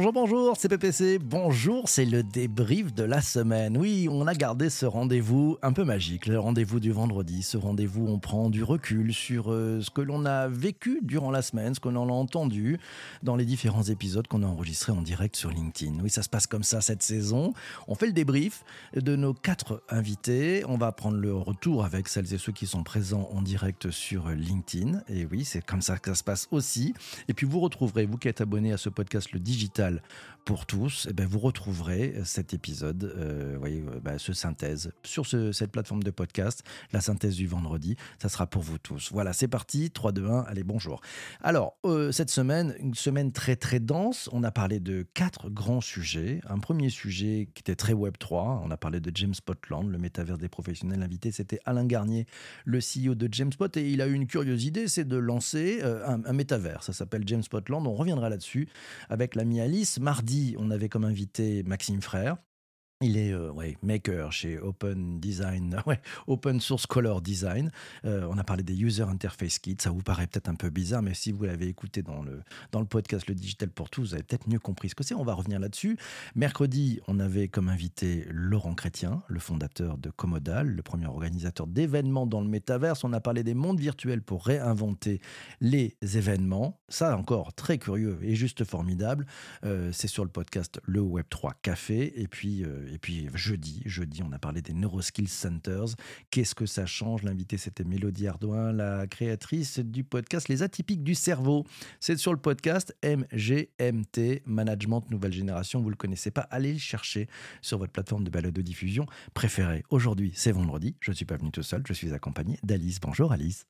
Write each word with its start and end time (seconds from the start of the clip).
Bonjour, 0.00 0.14
bonjour, 0.14 0.56
c'est 0.56 0.70
PPC. 0.70 1.18
Bonjour, 1.18 1.86
c'est 1.86 2.06
le 2.06 2.22
débrief 2.22 2.94
de 2.94 3.02
la 3.02 3.20
semaine. 3.20 3.76
Oui, 3.76 4.08
on 4.10 4.26
a 4.26 4.32
gardé 4.32 4.70
ce 4.70 4.86
rendez-vous 4.86 5.58
un 5.60 5.74
peu 5.74 5.84
magique, 5.84 6.24
le 6.24 6.40
rendez-vous 6.40 6.80
du 6.80 6.90
vendredi. 6.90 7.42
Ce 7.42 7.58
rendez-vous, 7.58 8.06
on 8.08 8.18
prend 8.18 8.48
du 8.48 8.64
recul 8.64 9.12
sur 9.12 9.52
euh, 9.52 9.82
ce 9.82 9.90
que 9.90 10.00
l'on 10.00 10.24
a 10.24 10.48
vécu 10.48 11.00
durant 11.02 11.30
la 11.30 11.42
semaine, 11.42 11.74
ce 11.74 11.80
que 11.80 11.90
l'on 11.90 12.08
a 12.08 12.12
entendu 12.12 12.80
dans 13.22 13.36
les 13.36 13.44
différents 13.44 13.82
épisodes 13.82 14.26
qu'on 14.26 14.42
a 14.42 14.46
enregistrés 14.46 14.92
en 14.92 15.02
direct 15.02 15.36
sur 15.36 15.50
LinkedIn. 15.50 16.00
Oui, 16.02 16.08
ça 16.08 16.22
se 16.22 16.30
passe 16.30 16.46
comme 16.46 16.62
ça 16.62 16.80
cette 16.80 17.02
saison. 17.02 17.52
On 17.86 17.94
fait 17.94 18.06
le 18.06 18.14
débrief 18.14 18.64
de 18.96 19.16
nos 19.16 19.34
quatre 19.34 19.82
invités. 19.90 20.64
On 20.66 20.78
va 20.78 20.92
prendre 20.92 21.18
le 21.18 21.34
retour 21.34 21.84
avec 21.84 22.08
celles 22.08 22.32
et 22.32 22.38
ceux 22.38 22.52
qui 22.52 22.66
sont 22.66 22.84
présents 22.84 23.28
en 23.34 23.42
direct 23.42 23.90
sur 23.90 24.30
LinkedIn. 24.30 25.02
Et 25.10 25.26
oui, 25.30 25.44
c'est 25.44 25.62
comme 25.62 25.82
ça 25.82 25.98
que 25.98 26.08
ça 26.08 26.14
se 26.14 26.24
passe 26.24 26.48
aussi. 26.52 26.94
Et 27.28 27.34
puis 27.34 27.44
vous 27.44 27.60
retrouverez, 27.60 28.06
vous 28.06 28.16
qui 28.16 28.28
êtes 28.28 28.40
abonné 28.40 28.72
à 28.72 28.78
ce 28.78 28.88
podcast, 28.88 29.32
le 29.32 29.40
digital 29.40 29.89
pour 30.44 30.66
tous, 30.66 31.06
eh 31.08 31.12
ben 31.12 31.26
vous 31.26 31.38
retrouverez 31.38 32.14
cet 32.24 32.54
épisode, 32.54 33.04
euh, 33.16 33.56
voyez, 33.58 33.84
euh, 33.86 34.00
bah, 34.00 34.18
ce 34.18 34.32
synthèse 34.32 34.90
sur 35.04 35.26
cette 35.26 35.70
plateforme 35.70 36.02
de 36.02 36.10
podcast, 36.10 36.64
la 36.92 37.00
synthèse 37.00 37.36
du 37.36 37.46
vendredi. 37.46 37.96
Ça 38.18 38.28
sera 38.28 38.46
pour 38.46 38.62
vous 38.62 38.78
tous. 38.78 39.10
Voilà, 39.12 39.32
c'est 39.32 39.48
parti. 39.48 39.90
3, 39.90 40.12
2, 40.12 40.26
1. 40.26 40.40
Allez, 40.48 40.64
bonjour. 40.64 41.00
Alors, 41.42 41.76
euh, 41.84 42.10
cette 42.10 42.30
semaine, 42.30 42.74
une 42.80 42.94
semaine 42.94 43.32
très 43.32 43.54
très 43.54 43.80
dense. 43.80 44.28
On 44.32 44.42
a 44.42 44.50
parlé 44.50 44.80
de 44.80 45.06
quatre 45.14 45.50
grands 45.50 45.80
sujets. 45.80 46.40
Un 46.48 46.58
premier 46.58 46.90
sujet 46.90 47.48
qui 47.54 47.60
était 47.60 47.76
très 47.76 47.92
Web 47.92 48.14
3. 48.18 48.62
On 48.64 48.70
a 48.70 48.76
parlé 48.76 49.00
de 49.00 49.12
James 49.14 49.34
Spotland, 49.34 49.88
le 49.88 49.98
métaverse 49.98 50.38
des 50.38 50.48
professionnels. 50.48 51.02
Invité, 51.02 51.30
c'était 51.30 51.60
Alain 51.64 51.84
Garnier, 51.84 52.26
le 52.64 52.78
CEO 52.78 53.14
de 53.14 53.28
James 53.30 53.52
Spot. 53.52 53.76
Et 53.76 53.90
il 53.90 54.02
a 54.02 54.06
eu 54.06 54.14
une 54.14 54.26
curieuse 54.26 54.64
idée, 54.64 54.88
c'est 54.88 55.06
de 55.06 55.16
lancer 55.16 55.82
un, 55.82 56.24
un 56.24 56.32
métavers. 56.32 56.82
Ça 56.82 56.92
s'appelle 56.92 57.22
James 57.26 57.42
Spotland. 57.42 57.86
On 57.86 57.94
reviendra 57.94 58.28
là-dessus 58.30 58.68
avec 59.08 59.34
l'ami 59.34 59.60
Mardi, 60.00 60.54
on 60.58 60.70
avait 60.70 60.88
comme 60.88 61.04
invité 61.04 61.62
Maxime 61.62 62.02
Frère. 62.02 62.36
Il 63.02 63.16
est 63.16 63.32
euh, 63.32 63.50
maker 63.82 64.30
chez 64.30 64.58
Open 64.58 65.20
Design, 65.20 65.74
Open 66.26 66.60
Source 66.60 66.84
Color 66.84 67.22
Design. 67.22 67.70
Euh, 68.04 68.28
on 68.28 68.36
a 68.36 68.44
parlé 68.44 68.62
des 68.62 68.78
User 68.78 69.04
Interface 69.04 69.58
Kits. 69.58 69.78
Ça 69.80 69.88
vous 69.88 70.02
paraît 70.02 70.26
peut-être 70.26 70.50
un 70.50 70.54
peu 70.54 70.68
bizarre, 70.68 71.00
mais 71.00 71.14
si 71.14 71.32
vous 71.32 71.44
l'avez 71.44 71.66
écouté 71.66 72.02
dans 72.02 72.22
le, 72.22 72.42
dans 72.72 72.80
le 72.80 72.84
podcast 72.84 73.26
Le 73.26 73.34
Digital 73.34 73.70
pour 73.70 73.88
tous, 73.88 74.02
vous 74.02 74.12
avez 74.12 74.22
peut-être 74.22 74.50
mieux 74.50 74.58
compris 74.58 74.90
ce 74.90 74.94
que 74.94 75.02
c'est. 75.02 75.14
On 75.14 75.24
va 75.24 75.32
revenir 75.32 75.58
là-dessus. 75.58 75.96
Mercredi, 76.34 77.00
on 77.08 77.20
avait 77.20 77.48
comme 77.48 77.70
invité 77.70 78.26
Laurent 78.28 78.74
Chrétien, 78.74 79.22
le 79.28 79.40
fondateur 79.40 79.96
de 79.96 80.10
Commodal, 80.10 80.68
le 80.68 80.82
premier 80.82 81.06
organisateur 81.06 81.66
d'événements 81.66 82.26
dans 82.26 82.42
le 82.42 82.48
métaverse. 82.48 83.02
On 83.02 83.14
a 83.14 83.20
parlé 83.20 83.42
des 83.42 83.54
mondes 83.54 83.80
virtuels 83.80 84.20
pour 84.20 84.44
réinventer 84.44 85.22
les 85.62 85.96
événements. 86.02 86.78
Ça 86.90 87.16
encore, 87.16 87.54
très 87.54 87.78
curieux 87.78 88.18
et 88.20 88.34
juste 88.34 88.62
formidable. 88.64 89.24
Euh, 89.64 89.90
c'est 89.90 90.06
sur 90.06 90.22
le 90.22 90.30
podcast 90.30 90.82
Le 90.84 91.00
Web3 91.00 91.52
Café. 91.62 92.20
Et 92.20 92.28
puis, 92.28 92.66
et 92.90 92.98
puis 92.98 93.28
jeudi, 93.34 93.82
jeudi, 93.86 94.22
on 94.22 94.32
a 94.32 94.38
parlé 94.38 94.62
des 94.62 94.72
Neuroskills 94.72 95.28
Centers. 95.28 95.96
Qu'est-ce 96.30 96.54
que 96.54 96.66
ça 96.66 96.86
change? 96.86 97.22
L'invité, 97.22 97.56
c'était 97.56 97.84
Mélodie 97.84 98.26
Ardouin, 98.26 98.72
la 98.72 99.06
créatrice 99.06 99.78
du 99.78 100.04
podcast 100.04 100.48
Les 100.48 100.62
Atypiques 100.62 101.04
du 101.04 101.14
Cerveau. 101.14 101.66
C'est 102.00 102.16
sur 102.16 102.32
le 102.32 102.38
podcast 102.38 102.96
MGMT, 103.04 104.42
Management 104.44 105.10
Nouvelle 105.10 105.32
Génération. 105.32 105.80
Vous 105.80 105.90
le 105.90 105.96
connaissez 105.96 106.30
pas? 106.30 106.42
Allez 106.42 106.72
le 106.72 106.78
chercher 106.78 107.28
sur 107.62 107.78
votre 107.78 107.92
plateforme 107.92 108.24
de 108.24 108.30
balade 108.30 108.54
de 108.54 108.62
diffusion 108.62 109.06
préférée. 109.34 109.84
Aujourd'hui, 109.90 110.32
c'est 110.34 110.52
vendredi. 110.52 110.96
Je 111.00 111.10
ne 111.10 111.16
suis 111.16 111.24
pas 111.24 111.36
venu 111.36 111.50
tout 111.50 111.62
seul, 111.62 111.82
je 111.86 111.92
suis 111.92 112.12
accompagné 112.12 112.58
d'Alice. 112.62 113.00
Bonjour 113.00 113.32
Alice. 113.32 113.66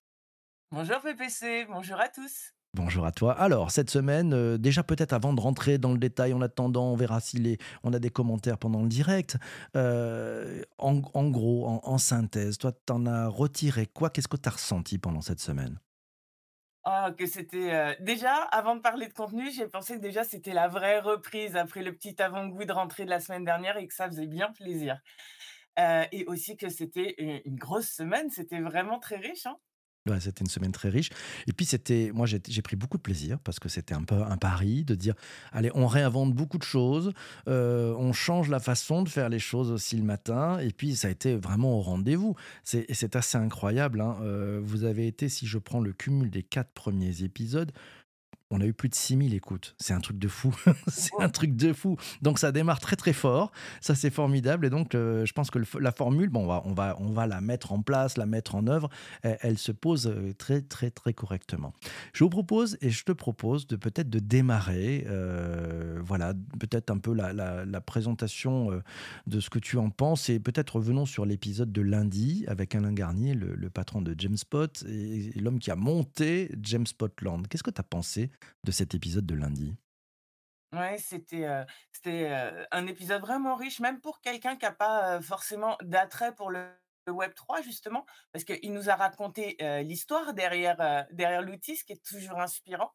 Bonjour 0.72 1.00
PPC, 1.00 1.66
bonjour 1.69 2.00
à 2.00 2.09
tous. 2.09 2.53
Bonjour 2.75 3.04
à 3.04 3.10
toi. 3.10 3.32
Alors, 3.32 3.72
cette 3.72 3.91
semaine, 3.91 4.32
euh, 4.32 4.56
déjà 4.56 4.84
peut-être 4.84 5.12
avant 5.12 5.32
de 5.32 5.41
rentrer 5.41 5.76
dans 5.78 5.91
le 5.91 5.98
détail, 5.98 6.32
en 6.32 6.41
attendant, 6.41 6.92
on 6.92 6.94
verra 6.94 7.19
si 7.19 7.36
les, 7.36 7.58
on 7.82 7.92
a 7.92 7.98
des 7.98 8.10
commentaires 8.10 8.58
pendant 8.58 8.82
le 8.82 8.88
direct. 8.88 9.36
Euh, 9.76 10.62
en, 10.78 10.94
gros, 11.30 11.66
en, 11.66 11.98
synthèse, 11.98 12.59
toi, 12.59 12.70
tu 12.70 12.92
en 12.92 13.06
as 13.06 13.26
retiré 13.26 13.86
quoi? 13.86 14.09
Qu'est-ce 14.09 14.28
que 14.28 14.36
tu 14.36 14.48
as 14.48 14.53
ressenti 14.53 14.98
pendant 14.98 15.20
cette 15.20 15.41
semaine? 15.41 15.80
Ah, 16.84 17.10
que 17.19 17.26
c'était 17.26 17.75
euh, 17.75 17.94
déjà 17.98 18.34
avant 18.34 18.76
de 18.76 18.80
parler 18.80 19.09
de 19.09 19.12
contenu, 19.14 19.50
j'ai 19.50 19.66
pensé 19.66 19.97
que 19.97 20.00
déjà 20.00 20.22
c'était 20.22 20.54
la 20.54 20.69
vraie 20.69 21.00
reprise 21.00 21.56
après 21.56 21.82
le 21.82 21.92
petit 21.92 22.22
avant-goût 22.22 22.64
de 22.64 22.72
rentrée 22.72 23.04
de 23.04 23.10
la 23.10 23.20
semaine 23.20 23.44
dernière 23.44 23.76
et 23.78 23.86
que 23.86 23.94
ça 23.94 24.06
faisait 24.06 24.28
bien 24.28 24.53
plaisir. 24.53 25.00
et 25.76 26.25
aussi 26.26 26.56
que 26.56 26.69
c'était 26.69 27.16
une, 27.19 27.41
une 27.44 27.56
grosse 27.56 27.88
semaine, 27.88 28.30
c'était 28.30 28.60
vraiment 28.60 29.00
très 29.00 29.16
riche. 29.16 29.47
Hein 29.47 29.56
c'était 30.19 30.41
une 30.41 30.50
semaine 30.50 30.72
très 30.72 30.88
riche. 30.88 31.11
Et 31.47 31.53
puis, 31.53 31.66
c'était, 31.66 32.11
moi, 32.15 32.27
j'ai 32.27 32.62
pris 32.62 32.77
beaucoup 32.77 32.97
de 32.97 33.03
plaisir 33.03 33.38
parce 33.41 33.59
que 33.59 33.69
c'était 33.69 33.94
un 33.94 34.03
peu 34.03 34.16
un 34.16 34.37
pari 34.37 34.84
de 34.84 34.94
dire 34.94 35.15
allez, 35.53 35.71
on 35.75 35.87
réinvente 35.87 36.34
beaucoup 36.34 36.59
de 36.59 36.62
choses, 36.62 37.12
euh, 37.49 37.94
on 37.99 38.12
change 38.12 38.49
la 38.49 38.60
façon 38.60 39.03
de 39.03 39.09
faire 39.09 39.28
les 39.28 39.39
choses 39.39 39.71
aussi 39.71 39.97
le 39.97 40.05
matin. 40.05 40.59
Et 40.59 40.71
puis, 40.71 40.97
ça 40.97 41.09
a 41.09 41.10
été 41.10 41.37
vraiment 41.37 41.78
au 41.78 41.81
rendez-vous. 41.81 42.34
C'est 42.65 43.16
assez 43.16 43.39
incroyable. 43.39 44.00
Hein. 44.00 44.19
Euh, 44.22 44.60
vous 44.62 44.84
avez 44.84 45.06
été, 45.06 45.28
si 45.28 45.47
je 45.47 45.59
prends 45.59 45.81
le 45.81 45.93
cumul 45.93 46.31
des 46.31 46.43
quatre 46.43 46.72
premiers 46.72 47.22
épisodes, 47.22 47.72
on 48.50 48.61
a 48.61 48.66
eu 48.66 48.72
plus 48.72 48.88
de 48.88 48.94
6000 48.94 49.34
écoutes. 49.34 49.75
C'est 49.78 49.93
un 49.93 50.00
truc 50.00 50.19
de 50.19 50.28
fou. 50.28 50.55
c'est 50.88 51.12
un 51.21 51.28
truc 51.28 51.55
de 51.55 51.72
fou. 51.72 51.97
Donc 52.21 52.38
ça 52.38 52.53
démarre 52.53 52.81
très 52.81 52.97
très 52.97 53.12
fort. 53.12 53.53
Ça 53.81 53.94
c'est 53.94 54.11
formidable. 54.11 54.66
Et 54.66 54.71
donc 54.71 54.94
euh, 54.94 55.25
je 55.25 55.33
pense 55.33 55.50
que 55.50 55.61
la 55.78 55.93
formule, 55.93 56.28
bon, 56.31 56.44
on 56.44 56.47
va, 56.47 56.62
on, 56.65 56.75
va, 56.75 56.97
on 56.99 57.10
va 57.10 57.27
la 57.27 57.41
mettre 57.41 57.72
en 57.72 57.81
place, 57.83 58.16
la 58.16 58.27
mettre 58.27 58.55
en 58.55 58.66
œuvre. 58.66 58.91
Elle, 59.22 59.59
se 59.59 59.72
pose 59.72 60.06
euh, 60.06 60.33
très 60.37 60.62
très 60.62 60.91
très 60.91 61.12
correctement. 61.12 61.72
Je 62.12 62.25
vous 62.25 62.31
propose 62.31 62.77
et 62.81 62.91
je 62.91 63.05
te 63.05 63.12
propose 63.12 63.66
de 63.66 63.77
peut-être 63.77 64.10
de 64.10 64.19
démarrer, 64.19 65.05
euh, 65.09 66.00
voilà, 66.03 66.34
peut-être 66.59 66.91
un 66.91 66.99
peu 66.99 67.15
la, 67.15 67.33
la, 67.33 67.81
présentation 67.81 68.83
de 69.27 69.41
ce 69.41 69.49
que 69.49 69.59
tu 69.59 69.78
en 69.78 69.91
penses. 69.91 70.28
Et 70.28 70.39
peut-être 70.39 70.77
revenons 70.77 71.06
sur 71.06 71.25
l'épisode 71.25 71.72
de 71.72 71.83
lundi 71.83 72.44
avec 72.47 72.75
Alain 72.75 72.93
Garnier, 72.93 73.34
le, 73.34 73.71
patron 73.71 74.03
de 74.03 74.15
Spot 74.37 74.84
et, 74.89 75.37
et 75.37 75.41
l'homme 75.41 75.59
qui 75.59 75.71
a 75.71 75.77
monté 75.77 76.50
Spotland. 76.84 77.47
Qu'est-ce 77.49 77.62
que 77.62 77.71
tu 77.71 77.81
as 77.81 77.84
pensé 77.84 78.31
de 78.65 78.71
cet 78.71 78.95
épisode 78.95 79.27
de 79.27 79.34
lundi 79.34 79.77
Ouais, 80.73 80.99
c'était 80.99 81.49
c'était 81.93 82.31
un 82.71 82.87
épisode 82.87 83.21
vraiment 83.21 83.56
riche, 83.56 83.81
même 83.81 84.01
pour 84.01 84.21
quelqu'un 84.21 84.55
qui 84.56 84.65
n'a 84.65 84.73
pas 84.73 85.21
forcément 85.21 85.77
d'attrait 85.83 86.33
pour 86.34 86.51
le 86.51 86.65
Web 87.09 87.34
3 87.34 87.62
justement, 87.62 88.06
parce 88.33 88.45
qu'il 88.45 88.73
nous 88.73 88.89
a 88.89 88.95
raconté 88.95 89.56
l'histoire 89.83 90.33
derrière 90.33 91.06
derrière 91.11 91.43
l'outil, 91.43 91.75
ce 91.75 91.84
qui 91.84 91.95
est 91.95 92.05
toujours 92.05 92.39
inspirant. 92.39 92.93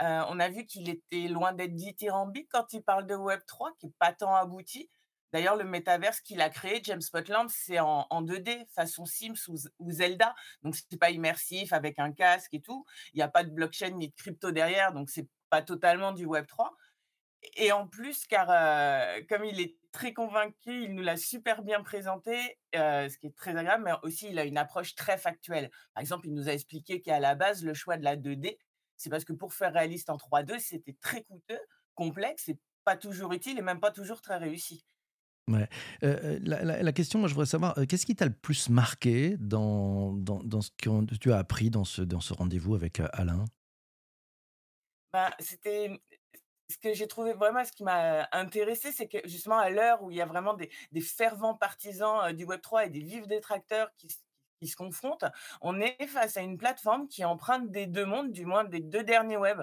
on 0.00 0.38
a 0.38 0.50
vu 0.50 0.66
qu'il 0.66 0.90
était 0.90 1.28
loin 1.28 1.54
d'être 1.54 1.74
dithyrambique 1.74 2.48
quand 2.52 2.74
il 2.74 2.82
parle 2.82 3.06
de 3.06 3.14
Web 3.14 3.40
3, 3.46 3.72
qui 3.78 3.86
est 3.86 3.94
pas 3.98 4.12
tant 4.12 4.34
abouti. 4.34 4.90
D'ailleurs, 5.34 5.56
le 5.56 5.64
métaverse 5.64 6.20
qu'il 6.20 6.40
a 6.40 6.48
créé, 6.48 6.80
James 6.84 7.00
Spotland, 7.00 7.48
c'est 7.50 7.80
en, 7.80 8.06
2D, 8.22 8.68
façon 8.68 9.04
Sims 9.04 9.48
ou, 9.80 9.90
Zelda. 9.90 10.32
Donc, 10.62 10.76
c'est 10.76 10.96
pas 10.96 11.10
immersif 11.10 11.72
avec 11.72 11.98
un 11.98 12.12
casque 12.12 12.54
et 12.54 12.60
tout. 12.60 12.86
Il 13.12 13.16
n'y 13.16 13.22
a 13.22 13.28
pas 13.28 13.42
de 13.42 13.50
blockchain 13.50 13.90
ni 13.90 14.10
de 14.10 14.14
crypto 14.14 14.52
derrière, 14.52 14.92
donc 14.92 15.10
c'est 15.10 15.26
pas 15.50 15.60
totalement 15.60 16.12
du 16.12 16.24
Web 16.24 16.46
3. 16.46 16.76
Et 17.56 17.72
en 17.72 17.88
plus, 17.88 18.26
car 18.28 18.46
euh, 18.48 19.22
comme 19.28 19.44
il 19.44 19.60
est 19.60 19.74
très 19.90 20.12
convaincu, 20.12 20.84
il 20.84 20.94
nous 20.94 21.02
l'a 21.02 21.16
super 21.16 21.62
bien 21.64 21.82
présenté, 21.82 22.60
euh, 22.76 23.08
ce 23.08 23.18
qui 23.18 23.26
est 23.26 23.36
très 23.36 23.56
agréable, 23.56 23.82
mais 23.82 23.92
aussi 24.04 24.28
il 24.28 24.38
a 24.38 24.44
une 24.44 24.56
approche 24.56 24.94
très 24.94 25.18
factuelle. 25.18 25.68
Par 25.94 26.00
exemple, 26.00 26.28
il 26.28 26.34
nous 26.34 26.48
a 26.48 26.52
expliqué 26.52 27.00
qu'à 27.02 27.18
la 27.18 27.34
base, 27.34 27.64
le 27.64 27.74
choix 27.74 27.96
de 27.96 28.04
la 28.04 28.16
2D, 28.16 28.56
c'est 28.96 29.10
parce 29.10 29.24
que 29.24 29.32
pour 29.32 29.52
faire 29.52 29.72
réaliste 29.72 30.10
en 30.10 30.16
3D, 30.16 30.60
c'était 30.60 30.96
très 31.00 31.24
coûteux, 31.24 31.60
complexe 31.96 32.48
et 32.50 32.58
pas 32.84 32.96
toujours 32.96 33.32
utile 33.32 33.58
et 33.58 33.62
même 33.62 33.80
pas 33.80 33.90
toujours 33.90 34.22
très 34.22 34.36
réussi. 34.36 34.84
Euh, 35.50 35.66
euh, 36.02 36.38
la, 36.42 36.92
question, 36.92 37.18
moi, 37.18 37.28
je 37.28 37.34
voudrais 37.34 37.46
savoir, 37.46 37.78
euh, 37.78 37.84
qu'est-ce 37.86 38.06
qui 38.06 38.16
t'a 38.16 38.26
le 38.26 38.32
plus 38.32 38.68
marqué 38.68 39.36
dans, 39.38 40.12
dans, 40.12 40.60
ce 40.60 40.70
que 40.70 41.14
tu 41.16 41.32
as 41.32 41.38
appris 41.38 41.70
dans 41.70 41.84
ce, 41.84 42.02
dans 42.02 42.20
ce 42.20 42.32
rendez-vous 42.32 42.74
avec 42.74 43.00
Alain? 43.12 43.44
Ben, 45.12 45.30
C'était 45.38 45.90
ce 46.70 46.78
que 46.78 46.94
j'ai 46.94 47.06
trouvé 47.06 47.34
vraiment, 47.34 47.64
ce 47.64 47.72
qui 47.72 47.84
m'a 47.84 48.26
intéressé, 48.32 48.90
c'est 48.90 49.06
que 49.06 49.18
justement, 49.24 49.58
à 49.58 49.70
l'heure 49.70 50.02
où 50.02 50.10
il 50.10 50.16
y 50.16 50.22
a 50.22 50.26
vraiment 50.26 50.54
des, 50.54 50.70
fervents 51.00 51.54
partisans 51.54 52.32
du 52.32 52.46
Web3 52.46 52.86
et 52.86 52.90
des 52.90 53.00
vifs 53.00 53.26
détracteurs 53.26 53.90
qui, 53.96 54.08
qui 54.60 54.68
se 54.68 54.76
confrontent, 54.76 55.26
on 55.60 55.78
est 55.80 56.06
face 56.06 56.36
à 56.38 56.40
une 56.40 56.56
plateforme 56.56 57.06
qui 57.06 57.24
emprunte 57.24 57.70
des 57.70 57.86
deux 57.86 58.06
mondes, 58.06 58.32
du 58.32 58.46
moins 58.46 58.64
des 58.64 58.80
deux 58.80 59.04
derniers 59.04 59.36
web. 59.36 59.62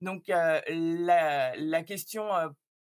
Donc, 0.00 0.28
la, 0.28 1.54
la, 1.56 1.82
question 1.82 2.30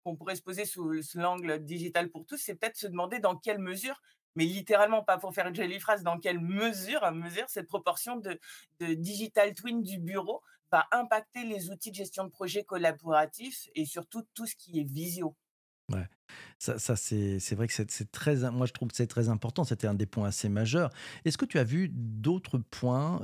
qu'on 0.03 0.15
pourrait 0.15 0.35
se 0.35 0.41
poser 0.41 0.65
sous, 0.65 0.91
l'angle 1.15 1.63
digital 1.63 2.09
pour 2.09 2.25
tous, 2.25 2.37
c'est 2.37 2.55
peut-être 2.55 2.77
se 2.77 2.87
demander 2.87 3.19
dans 3.19 3.35
quelle 3.35 3.59
mesure 3.59 4.01
mais 4.35 4.45
littéralement 4.45 5.03
pas 5.03 5.19
pour 5.19 5.33
faire 5.33 5.47
une 5.47 5.55
jolie 5.55 5.79
phrase, 5.79 6.01
dans 6.01 6.17
quelle 6.17 6.39
mesure, 6.39 7.09
mesure 7.11 7.45
cette 7.49 7.67
proportion 7.67 8.17
de, 8.17 8.39
de 8.79 8.93
digital 8.95 9.53
twin 9.53 9.83
du 9.83 9.99
bureau 9.99 10.41
va 10.71 10.87
impacter 10.91 11.43
les 11.43 11.69
outils 11.69 11.91
de 11.91 11.95
gestion 11.95 12.23
de 12.23 12.29
projet 12.29 12.63
collaboratifs 12.63 13.69
et 13.75 13.85
surtout 13.85 14.23
tout 14.33 14.47
ce 14.47 14.55
qui 14.55 14.79
est 14.79 14.83
visio. 14.83 15.35
Ouais, 15.91 16.07
ça 16.59 16.79
ça 16.79 16.95
c'est 16.95 17.55
vrai 17.55 17.67
que 17.67 17.73
c'est 17.73 18.11
très 18.11 18.49
moi 18.51 18.65
je 18.65 18.71
trouve 18.71 18.87
c'est 18.93 19.05
très 19.07 19.27
important, 19.27 19.65
c'était 19.65 19.85
un 19.87 19.93
des 19.93 20.05
points 20.05 20.27
assez 20.29 20.47
majeurs. 20.47 20.89
Est-ce 21.25 21.37
que 21.37 21.43
tu 21.45 21.59
as 21.59 21.65
vu 21.65 21.89
d'autres 21.91 22.57
points, 22.57 23.19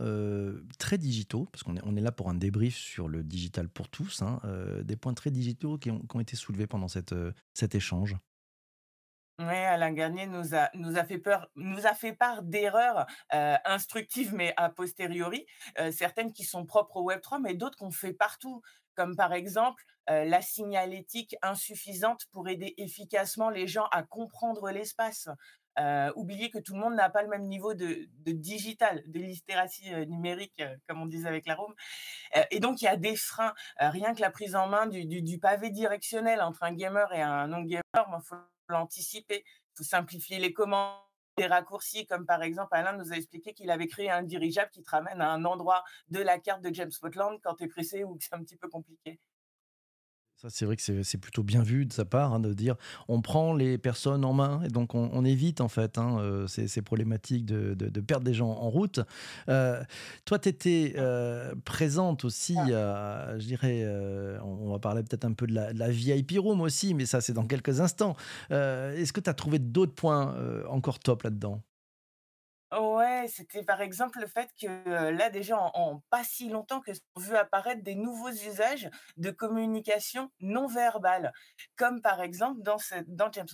très 0.77 0.97
digitaux? 0.97 1.45
Parce 1.45 1.63
qu'on 1.63 1.77
est 1.77 1.81
on 1.85 1.95
est 1.95 2.01
là 2.01 2.11
pour 2.11 2.29
un 2.29 2.33
débrief 2.35 2.75
sur 2.75 3.07
le 3.07 3.23
digital 3.23 3.69
pour 3.69 3.87
tous, 3.89 4.21
hein, 4.21 4.41
des 4.83 4.97
points 4.97 5.13
très 5.13 5.31
digitaux 5.31 5.77
qui 5.77 5.89
ont 5.91 6.19
été 6.19 6.35
soulevés 6.35 6.67
pendant 6.67 6.89
cette, 6.89 7.15
cet 7.53 7.75
échange? 7.75 8.17
Ouais, 9.39 9.63
Alain 9.65 9.93
Garnier 9.93 10.27
nous 10.27 10.53
a 10.53 10.69
nous 10.73 10.97
a 10.97 11.05
fait 11.05 11.17
peur 11.17 11.49
nous 11.55 11.87
a 11.87 11.93
fait 11.93 12.11
part 12.11 12.43
d'erreurs, 12.43 13.05
instructives, 13.31 14.33
mais 14.35 14.53
a 14.57 14.69
posteriori, 14.69 15.45
certaines 15.93 16.33
qui 16.33 16.43
sont 16.43 16.65
propres 16.65 16.97
au 16.97 17.03
web 17.03 17.21
3, 17.21 17.39
mais 17.39 17.53
d'autres 17.53 17.77
qu'on 17.77 17.89
fait 17.91 18.11
partout. 18.11 18.61
Comme 18.99 19.15
par 19.15 19.31
exemple, 19.33 19.81
la 20.07 20.41
signalétique 20.41 21.35
insuffisante 21.41 22.25
pour 22.33 22.49
aider 22.49 22.73
efficacement 22.77 23.49
les 23.49 23.67
gens 23.67 23.85
à 23.91 24.03
comprendre 24.03 24.71
l'espace. 24.71 25.29
Heu, 25.79 26.11
oublier 26.17 26.49
que 26.49 26.59
tout 26.59 26.73
le 26.73 26.81
monde 26.81 26.95
n'a 26.95 27.09
pas 27.09 27.21
le 27.23 27.29
même 27.29 27.47
niveau 27.47 27.73
de 27.73 28.09
digital, 28.33 29.01
de 29.07 29.19
littératie, 29.19 29.89
numérique, 30.07 30.61
comme 30.87 31.01
on 31.01 31.05
disait 31.05 31.29
avec 31.29 31.47
la 31.47 31.55
Room. 31.55 31.73
Heu 32.37 32.41
et 32.51 32.59
donc 32.59 32.81
il 32.81 32.85
y 32.85 32.89
a 32.89 32.97
des 32.97 33.15
freins, 33.15 33.53
rien 33.79 34.13
que 34.15 34.21
la 34.21 34.31
prise 34.31 34.55
en 34.55 34.67
main 34.67 34.87
du 34.87 35.05
du 35.05 35.39
pavé 35.39 35.69
directionnel 35.71 36.41
entre 36.41 36.63
un 36.63 36.73
gamer 36.73 37.13
et 37.13 37.21
un 37.21 37.47
non 37.47 37.61
gamer, 37.63 37.83
ben, 37.95 38.21
faut 38.21 38.35
l'anticiper. 38.69 39.43
Il 39.45 39.77
faut 39.79 39.83
simplifier 39.85 40.39
les 40.39 40.53
commandes, 40.53 40.97
des 41.39 41.47
raccourcis, 41.47 42.05
comme 42.05 42.25
par 42.25 42.43
exemple, 42.43 42.69
Alain 42.71 42.93
nous 42.93 43.13
a 43.13 43.15
expliqué 43.15 43.53
qu'il 43.53 43.71
avait 43.71 43.87
créé 43.87 44.09
un 44.09 44.23
dirigeable 44.23 44.71
qui 44.71 44.83
te 44.83 44.89
ramène 44.89 45.21
à 45.21 45.31
un 45.31 45.45
endroit 45.45 45.83
de 46.09 46.19
la 46.19 46.37
carte 46.37 46.61
de 46.61 46.73
James 46.73 46.91
Scotland 46.91 47.39
quand 47.41 47.55
tu 47.55 47.63
es 47.63 47.67
pressé 47.67 48.03
ou 48.03 48.15
que 48.15 48.23
c'est 48.23 48.35
un 48.35 48.43
petit 48.43 48.57
peu 48.57 48.67
compliqué. 48.67 49.19
Ça, 50.41 50.47
c'est 50.49 50.63
vrai 50.63 50.77
que 50.77 51.03
c'est 51.03 51.17
plutôt 51.17 51.43
bien 51.43 51.61
vu 51.61 51.85
de 51.85 51.91
sa 51.91 52.05
part, 52.05 52.33
hein, 52.33 52.39
de 52.39 52.53
dire 52.53 52.77
on 53.09 53.19
prend 53.19 53.53
les 53.53 53.77
personnes 53.77 54.23
en 54.23 54.31
main 54.31 54.61
et 54.63 54.69
donc 54.69 54.95
on, 54.95 55.09
on 55.11 55.25
évite 55.25 55.59
en 55.59 55.67
fait 55.67 55.97
hein, 55.97 56.17
euh, 56.21 56.47
ces, 56.47 56.69
ces 56.69 56.81
problématiques 56.81 57.45
de, 57.45 57.73
de- 57.73 57.89
de 57.89 57.99
perdre 57.99 58.23
des 58.23 58.33
gens 58.33 58.47
en 58.49 58.69
route. 58.69 59.01
Euh, 59.49 59.83
toi, 60.23 60.39
tu 60.39 60.47
étais 60.47 60.95
présente 61.65 62.23
aussi, 62.23 62.55
à, 62.57 63.37
je 63.37 63.45
dirais, 63.47 63.81
euh, 63.83 64.39
on 64.41 64.71
va 64.71 64.79
parler 64.79 65.03
peut-être 65.03 65.25
un 65.25 65.33
peu 65.33 65.45
de 65.45 65.53
la, 65.53 65.73
de 65.73 65.79
la 65.79 65.89
VIP 65.89 66.37
Room 66.39 66.61
aussi, 66.61 66.93
mais 66.93 67.05
ça 67.05 67.19
c'est 67.19 67.33
dans 67.33 67.45
quelques 67.45 67.81
instants. 67.81 68.15
Euh, 68.51 68.95
Est-ce 68.95 69.11
que 69.11 69.19
tu 69.19 69.29
as 69.29 69.33
trouvé 69.33 69.59
d'autres 69.59 69.93
points 69.93 70.35
euh, 70.37 70.63
encore 70.69 70.99
top 70.99 71.23
là-dedans? 71.23 71.61
Ouais, 72.71 73.25
c'était 73.27 73.63
par 73.63 73.81
exemple 73.81 74.19
le 74.19 74.27
fait 74.27 74.51
que, 74.61 75.09
là 75.09 75.31
déjà 75.31 75.57
en 75.59 75.71
en 75.73 75.99
pas 76.11 76.23
si 76.23 76.49
longtemps 76.49 76.81
que 76.81 76.93
sont 76.93 77.01
vus 77.17 77.35
apparaître 77.35 77.81
des 77.81 77.95
nouveaux 77.95 78.29
usages 78.29 78.87
de 79.17 79.31
communication 79.31 80.29
non 80.39 80.67
verbale. 80.67 81.33
Comme 81.77 81.99
par 82.03 82.21
exemple 82.21 82.61
dans 82.61 82.77
cette 82.77 83.07
dans 83.15 83.31
James 83.31 83.47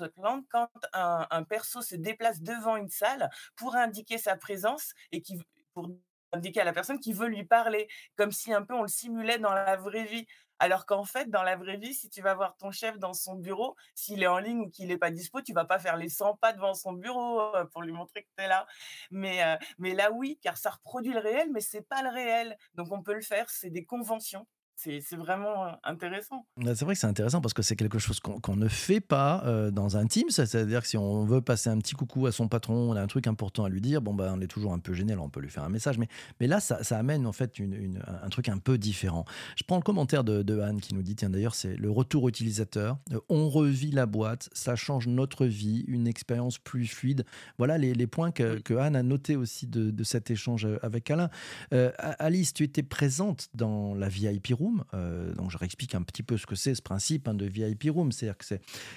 quand 0.49 0.67
un 0.91 1.27
un 1.31 1.43
perso 1.45 1.81
se 1.81 1.95
déplace 1.95 2.41
devant 2.41 2.75
une 2.75 2.89
salle 2.89 3.29
pour 3.55 3.75
indiquer 3.77 4.17
sa 4.17 4.35
présence 4.35 4.91
et 5.13 5.21
qui 5.21 5.37
pour 5.73 5.89
indiquer 6.33 6.59
à 6.61 6.63
la 6.65 6.73
personne 6.73 6.99
qu'il 6.99 7.15
veut 7.15 7.27
lui 7.27 7.45
parler, 7.45 7.87
comme 8.17 8.33
si 8.33 8.51
un 8.51 8.63
peu 8.63 8.73
on 8.73 8.81
le 8.81 8.89
simulait 8.89 9.39
dans 9.39 9.53
la 9.53 9.77
vraie 9.77 10.03
vie. 10.03 10.25
Alors 10.59 10.85
qu'en 10.85 11.03
fait, 11.03 11.29
dans 11.29 11.43
la 11.43 11.55
vraie 11.57 11.77
vie, 11.77 11.93
si 11.93 12.09
tu 12.09 12.21
vas 12.21 12.33
voir 12.33 12.55
ton 12.57 12.71
chef 12.71 12.97
dans 12.97 13.13
son 13.13 13.35
bureau, 13.35 13.75
s'il 13.93 14.23
est 14.23 14.27
en 14.27 14.39
ligne 14.39 14.61
ou 14.61 14.69
qu'il 14.69 14.89
est 14.91 14.97
pas 14.97 15.11
dispo, 15.11 15.41
tu 15.41 15.53
vas 15.53 15.65
pas 15.65 15.79
faire 15.79 15.97
les 15.97 16.09
100 16.09 16.35
pas 16.35 16.53
devant 16.53 16.73
son 16.73 16.93
bureau, 16.93 17.41
heu, 17.55 17.67
pour 17.71 17.81
lui 17.81 17.91
montrer 17.91 18.23
que 18.23 18.29
tu 18.37 18.43
es 18.43 18.47
là. 18.47 18.65
Mais, 19.11 19.43
heu, 19.43 19.57
mais 19.79 19.93
là, 19.93 20.11
oui, 20.11 20.39
car 20.41 20.57
ça 20.57 20.69
reproduit 20.71 21.13
le 21.13 21.19
réel, 21.19 21.49
mais 21.51 21.61
c'est 21.61 21.81
pas 21.81 22.01
le 22.03 22.09
réel. 22.09 22.57
Donc 22.73 22.91
on 22.91 23.01
peut 23.03 23.13
le 23.13 23.21
faire, 23.21 23.49
c'est 23.49 23.69
des 23.69 23.85
conventions. 23.85 24.47
C'est 24.77 24.99
vraiment, 25.15 25.65
heu, 25.67 25.71
intéressant. 25.83 26.45
Ouais, 26.57 26.75
C'est 26.75 26.83
vrai 26.85 26.93
que 26.95 26.99
c'est 26.99 27.07
intéressant 27.07 27.39
parce 27.41 27.53
que 27.53 27.61
c'est 27.61 27.75
quelque 27.77 27.97
chose 27.97 28.19
qu'on 28.19 28.55
ne 28.55 28.67
fait 28.67 28.99
pas 28.99 29.41
euh, 29.45 29.71
dans 29.71 29.95
un 29.97 30.05
team. 30.05 30.29
C'est-à-dire 30.29 30.81
que 30.81 30.87
si 30.87 30.97
on 30.97 31.23
veut 31.25 31.41
passer 31.41 31.69
un 31.69 31.77
petit 31.79 31.93
coucou 31.95 32.25
à 32.27 32.31
son 32.31 32.47
patron, 32.47 32.91
on 32.91 32.95
a 32.95 33.01
un 33.01 33.07
truc 33.07 33.25
important 33.27 33.63
à 33.63 33.69
lui 33.69 33.79
dire, 33.81 34.01
bon, 34.01 34.13
ben, 34.13 34.33
on 34.37 34.41
est 34.41 34.47
toujours 34.47 34.73
un 34.73 34.79
peu 34.79 34.93
gêné, 34.93 35.13
alors 35.13 35.25
on 35.25 35.29
peut 35.29 35.39
lui 35.39 35.49
faire 35.49 35.63
un 35.63 35.69
message. 35.69 35.97
Mais, 35.97 36.07
mais 36.39 36.47
là, 36.47 36.59
ça, 36.59 36.83
ça 36.83 36.97
amène 36.99 37.25
en 37.25 37.31
fait 37.31 37.57
une- 37.57 37.73
une- 37.73 38.03
un 38.21 38.29
truc 38.29 38.49
un 38.49 38.57
peu 38.57 38.77
différent. 38.77 39.23
Je 39.55 39.63
prends 39.63 39.77
le 39.77 39.81
commentaire 39.81 40.23
de, 40.25 40.43
de 40.43 40.59
Anne 40.59 40.81
qui 40.81 40.93
nous 40.93 41.03
dit, 41.03 41.15
tiens 41.15 41.29
d'ailleurs, 41.29 41.55
c'est 41.55 41.75
le 41.77 41.89
retour 41.89 42.27
utilisateur. 42.27 42.97
Euh, 43.13 43.19
on 43.29 43.49
revit 43.49 43.91
la 43.91 44.05
boîte, 44.05 44.49
ça 44.53 44.75
change 44.75 45.07
notre 45.07 45.45
vie, 45.45 45.85
une 45.87 46.05
expérience 46.07 46.57
plus 46.59 46.85
fluide. 46.87 47.25
Voilà 47.57 47.77
les, 47.77 47.93
les 47.93 48.07
points 48.07 48.31
que, 48.31 48.55
Oui. 48.55 48.63
que 48.63 48.73
Anne 48.73 48.95
a 48.97 49.03
notés 49.03 49.37
aussi 49.37 49.67
de, 49.67 49.89
de 49.89 50.03
cet 50.03 50.29
échange 50.31 50.65
euh, 50.65 50.77
avec 50.83 51.09
Alain. 51.09 51.29
Euh, 51.73 51.91
Alice, 51.97 52.53
tu 52.53 52.63
étais 52.63 52.83
présente 52.83 53.47
dans 53.53 53.95
la 53.95 54.09
VIP 54.09 54.47
Room. 54.53 54.64
Euh, 54.93 55.33
donc, 55.33 55.51
je 55.51 55.57
réexplique 55.57 55.95
un 55.95 56.01
petit 56.01 56.23
peu 56.23 56.37
ce 56.37 56.45
que 56.45 56.55
c'est 56.55 56.75
ce 56.75 56.81
principe 56.81 57.27
hein, 57.27 57.33
de 57.33 57.45
VIP 57.45 57.89
Room. 57.89 58.11
C'est-à-dire 58.11 58.37
que 58.37 58.45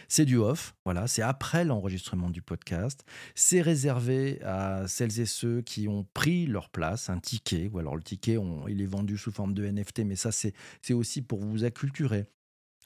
c'est, 0.09 0.25
du 0.25 0.37
off. 0.37 0.75
Voilà, 0.85 1.07
c'est 1.07 1.23
après 1.23 1.65
l'enregistrement 1.65 2.31
du 2.31 2.43
podcast. 2.43 3.05
C'est 3.35 3.61
réservé 3.61 4.41
à 4.43 4.87
celles 4.89 5.21
et 5.21 5.27
ceux 5.27 5.63
qui 5.63 5.89
ont 5.89 6.07
pris 6.15 6.47
leur 6.47 6.71
place, 6.71 7.11
un 7.11 7.19
ticket. 7.19 7.69
Ou 7.73 7.79
alors, 7.79 7.97
le 7.97 8.03
ticket, 8.03 8.39
il 8.69 8.83
est 8.83 8.87
vendu 8.87 9.17
sous 9.17 9.33
forme 9.33 9.55
de 9.55 9.67
NFT. 9.67 10.01
Mais 10.01 10.17
ça, 10.17 10.31
c'est 10.33 10.55
aussi 10.93 11.23
pour 11.23 11.41
vous 11.41 11.65
acculturer 11.65 12.27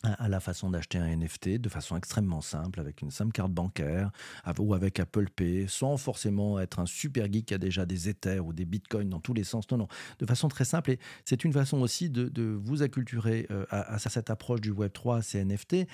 à 0.02 0.28
la 0.28 0.40
façon 0.40 0.70
d'acheter 0.70 0.98
un 0.98 1.16
NFT 1.16 1.58
de 1.58 1.68
façon 1.68 1.96
extrêmement 1.96 2.40
simple, 2.40 2.80
avec 2.80 3.02
une 3.02 3.10
simple 3.10 3.32
carte 3.32 3.52
bancaire 3.52 4.10
ou 4.58 4.74
avec 4.74 4.98
Apple 5.00 5.28
Pay, 5.30 5.66
sans 5.68 5.96
forcément 5.96 6.58
être 6.58 6.78
un 6.78 6.86
super 6.86 7.32
geek 7.32 7.46
qui 7.46 7.54
a 7.54 7.58
déjà 7.58 7.86
des 7.86 8.08
Ethers 8.08 8.44
ou 8.44 8.52
des 8.52 8.64
Bitcoins 8.64 9.08
dans 9.08 9.20
tous 9.20 9.34
les 9.34 9.44
sens. 9.44 9.70
Non, 9.70 9.78
non, 9.78 9.88
de 10.18 10.26
façon 10.26 10.48
très 10.48 10.64
simple. 10.64 10.92
Et 10.92 10.98
c'est 11.24 11.44
une 11.44 11.52
façon 11.52 11.80
aussi 11.80 12.10
de, 12.10 12.42
vous 12.42 12.82
acculturer 12.82 13.46
euh, 13.50 13.64
à, 13.70 13.98
cette 13.98 14.30
approche 14.30 14.60
du 14.60 14.72
Web3, 14.72 15.18
à 15.18 15.22
ces 15.22 15.44
NFT, 15.44 15.86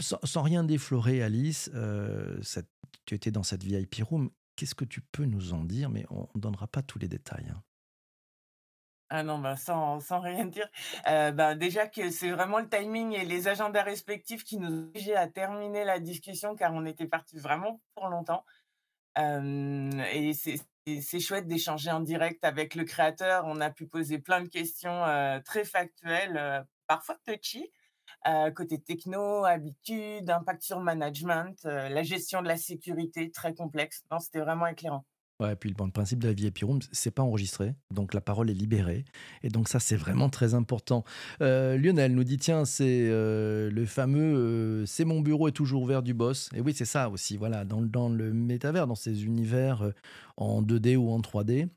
sans, 0.00 0.42
rien 0.42 0.64
déflorer, 0.64 1.22
Alice. 1.22 1.70
euh, 1.74 2.40
tu 3.06 3.14
étais 3.14 3.30
dans 3.30 3.42
cette 3.42 3.64
VIP 3.64 4.02
room. 4.02 4.30
Qu'est-ce 4.56 4.74
que 4.74 4.84
tu 4.84 5.00
peux 5.00 5.24
nous 5.24 5.54
en 5.54 5.64
dire? 5.64 5.88
Mais 5.90 6.04
on 6.10 6.28
ne 6.34 6.40
donnera 6.40 6.66
pas 6.66 6.82
tous 6.82 6.98
les 6.98 7.08
détails. 7.08 7.46
hein. 7.50 7.62
Ah 9.14 9.22
non, 9.22 9.38
bah, 9.40 9.56
sans 9.56 10.00
sans 10.00 10.20
rien 10.20 10.46
dire, 10.46 10.70
heu, 11.06 11.32
bah, 11.32 11.54
déjà 11.54 11.86
que 11.86 12.08
c'est 12.10 12.30
vraiment 12.30 12.60
le 12.60 12.68
timing 12.68 13.12
et 13.12 13.26
les 13.26 13.46
agendas 13.46 13.82
respectifs 13.82 14.42
qui 14.42 14.56
nous 14.56 14.72
obligés 14.84 15.14
à 15.14 15.28
terminer 15.28 15.84
la 15.84 15.98
discussion 15.98 16.56
car 16.56 16.72
on 16.72 16.86
était 16.86 17.06
partis 17.06 17.36
vraiment 17.38 17.82
pour 17.94 18.08
longtemps. 18.08 18.44
Et 19.16 20.32
c'est 20.34 21.20
chouette 21.20 21.46
d'échanger 21.46 21.90
en 21.90 22.00
direct 22.00 22.44
avec 22.44 22.74
le 22.74 22.84
créateur. 22.84 23.44
On 23.46 23.60
a 23.60 23.70
pu 23.70 23.86
poser 23.86 24.18
plein 24.18 24.42
de 24.42 24.48
questions, 24.48 25.04
très 25.44 25.64
factuelles, 25.64 26.66
parfois 26.86 27.16
touchy, 27.26 27.70
côté 28.56 28.80
techno, 28.80 29.44
habitudes, 29.44 30.30
impact 30.30 30.62
sur 30.62 30.80
management, 30.80 31.64
la 31.64 32.02
gestion 32.04 32.42
de 32.42 32.48
la 32.48 32.56
sécurité, 32.58 33.30
très 33.30 33.54
complexe. 33.54 34.04
C'était 34.20 34.40
vraiment 34.40 34.66
éclairant. 34.68 35.04
Et 35.50 35.56
puis 35.56 35.70
le 35.76 35.90
principe 35.90 36.20
de 36.20 36.28
la 36.28 36.34
VIP 36.34 36.60
Room, 36.62 36.78
c'est 36.92 37.10
pas 37.10 37.22
enregistré, 37.22 37.74
donc 37.90 38.14
la 38.14 38.20
parole 38.20 38.50
est 38.50 38.54
libérée. 38.54 39.04
Et 39.42 39.48
donc 39.48 39.68
ça, 39.68 39.80
c'est 39.80 39.96
vraiment 39.96 40.28
très 40.28 40.54
important. 40.54 41.04
Euh, 41.40 41.76
Lionel 41.76 42.14
nous 42.14 42.24
dit, 42.24 42.36
tiens, 42.36 42.64
c'est 42.64 43.08
euh, 43.10 43.70
le 43.70 43.86
fameux 43.86 44.36
euh, 44.36 44.86
«c'est 44.86 45.04
mon 45.04 45.20
bureau 45.20 45.48
est 45.48 45.52
toujours 45.52 45.82
ouvert» 45.82 46.02
du 46.02 46.14
boss. 46.14 46.48
Et 46.54 46.60
oui, 46.60 46.74
c'est 46.76 46.84
ça 46.84 47.08
aussi, 47.10 47.36
voilà, 47.36 47.64
dans, 47.64 47.80
le- 47.80 47.88
dans 47.88 48.08
le 48.08 48.32
métavers, 48.32 48.86
dans 48.86 48.94
ces 48.94 49.24
univers 49.24 49.90
en 50.36 50.62
2D 50.62 50.96
ou 50.96 51.10
en 51.10 51.20
3D. 51.20 51.68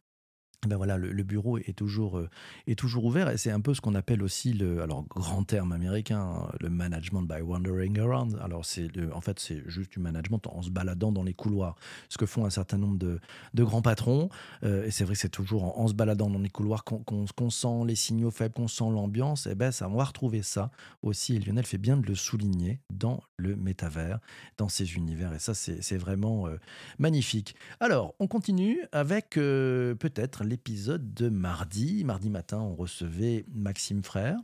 Eh 0.66 0.68
Ben 0.68 0.78
voilà, 0.78 0.98
le, 0.98 1.24
bureau 1.24 1.60
est 1.60 1.78
toujours, 1.78 2.18
euh, 2.18 2.30
est 2.66 2.78
toujours 2.78 3.06
ouvert 3.06 3.30
et 3.30 3.38
c'est 3.38 3.52
un 3.52 3.62
peu 3.62 3.76
ce 3.76 3.82
qu'on 3.82 3.94
appelle 3.94 4.24
aussi 4.24 4.52
le, 4.52 4.82
alors 4.82 5.06
grand 5.08 5.44
terme 5.44 5.72
américain, 5.72 6.20
hein, 6.20 6.52
le 6.60 6.72
management 6.72 7.22
by 7.22 7.42
wandering 7.42 8.00
around. 8.00 8.40
Alors 8.44 8.66
c'est 8.66 8.88
en 9.14 9.22
fait 9.22 9.40
c'est 9.40 9.62
juste 9.68 9.92
du 9.92 10.00
management 10.00 10.42
en 10.48 10.64
se 10.64 10.72
baladant 10.72 11.12
dans 11.12 11.22
les 11.22 11.36
couloirs, 11.36 11.76
ce 12.10 12.18
que 12.18 12.26
font 12.26 12.46
un 12.46 12.50
certain 12.50 12.80
nombre 12.80 12.98
de, 12.98 13.20
de 13.54 13.64
grands 13.64 13.84
patrons. 13.84 14.30
Euh, 14.64 14.86
et 14.86 14.92
c'est 14.92 15.04
vrai 15.04 15.14
que 15.14 15.20
c'est 15.20 15.30
toujours 15.30 15.80
en, 15.80 15.88
se 15.88 15.94
baladant 15.94 16.32
dans 16.32 16.40
les 16.40 16.50
couloirs 16.50 16.84
qu'on 16.84 17.04
qu'on 17.04 17.50
sent 17.52 17.86
les 17.86 17.96
signaux 17.96 18.32
faibles, 18.32 18.56
qu'on 18.56 18.68
sent 18.68 18.90
l'ambiance. 18.90 19.46
Et 19.46 19.54
ben 19.54 19.72
ça, 19.72 19.88
on 19.88 19.96
va 19.96 20.06
retrouver 20.06 20.42
ça 20.42 20.72
aussi. 21.04 21.36
Et 21.36 21.40
Lionel 21.40 21.66
fait 21.66 21.78
bien 21.78 21.96
de 21.96 22.08
le 22.08 22.16
souligner 22.16 22.80
dans 22.92 23.22
le 23.38 23.56
métavers, 23.56 24.20
dans 24.58 24.70
ces 24.70 24.96
univers. 24.96 25.32
Et 25.34 25.40
ça 25.40 25.54
c'est 25.54 25.98
vraiment 25.98 26.48
euh, 26.48 26.58
magnifique. 26.98 27.56
Alors, 27.80 28.16
on 28.20 28.26
continue 28.26 28.80
avec 28.92 29.32
peut-être 29.36 30.44
l'épisode 30.56 31.14
de 31.14 31.28
mardi. 31.28 32.06
Mardi 32.06 32.30
matin, 32.30 32.60
on 32.60 32.76
recevait 32.76 33.44
Maxime 33.54 34.02
Frère. 34.06 34.38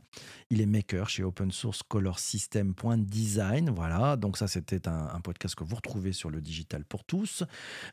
Il 0.50 0.60
est 0.60 0.66
maker 0.66 1.08
chez 1.08 1.24
Open 1.24 1.50
Source 1.50 1.82
Color 1.82 2.18
System.design. 2.18 3.70
Voilà, 3.70 4.18
donc 4.18 4.36
ça, 4.36 4.46
c'était 4.46 4.86
un, 4.88 5.20
podcast 5.22 5.54
que 5.54 5.64
vous 5.64 5.74
retrouvez 5.74 6.12
sur 6.12 6.28
le 6.28 6.42
Digital 6.42 6.84
pour 6.84 7.04
tous. 7.04 7.44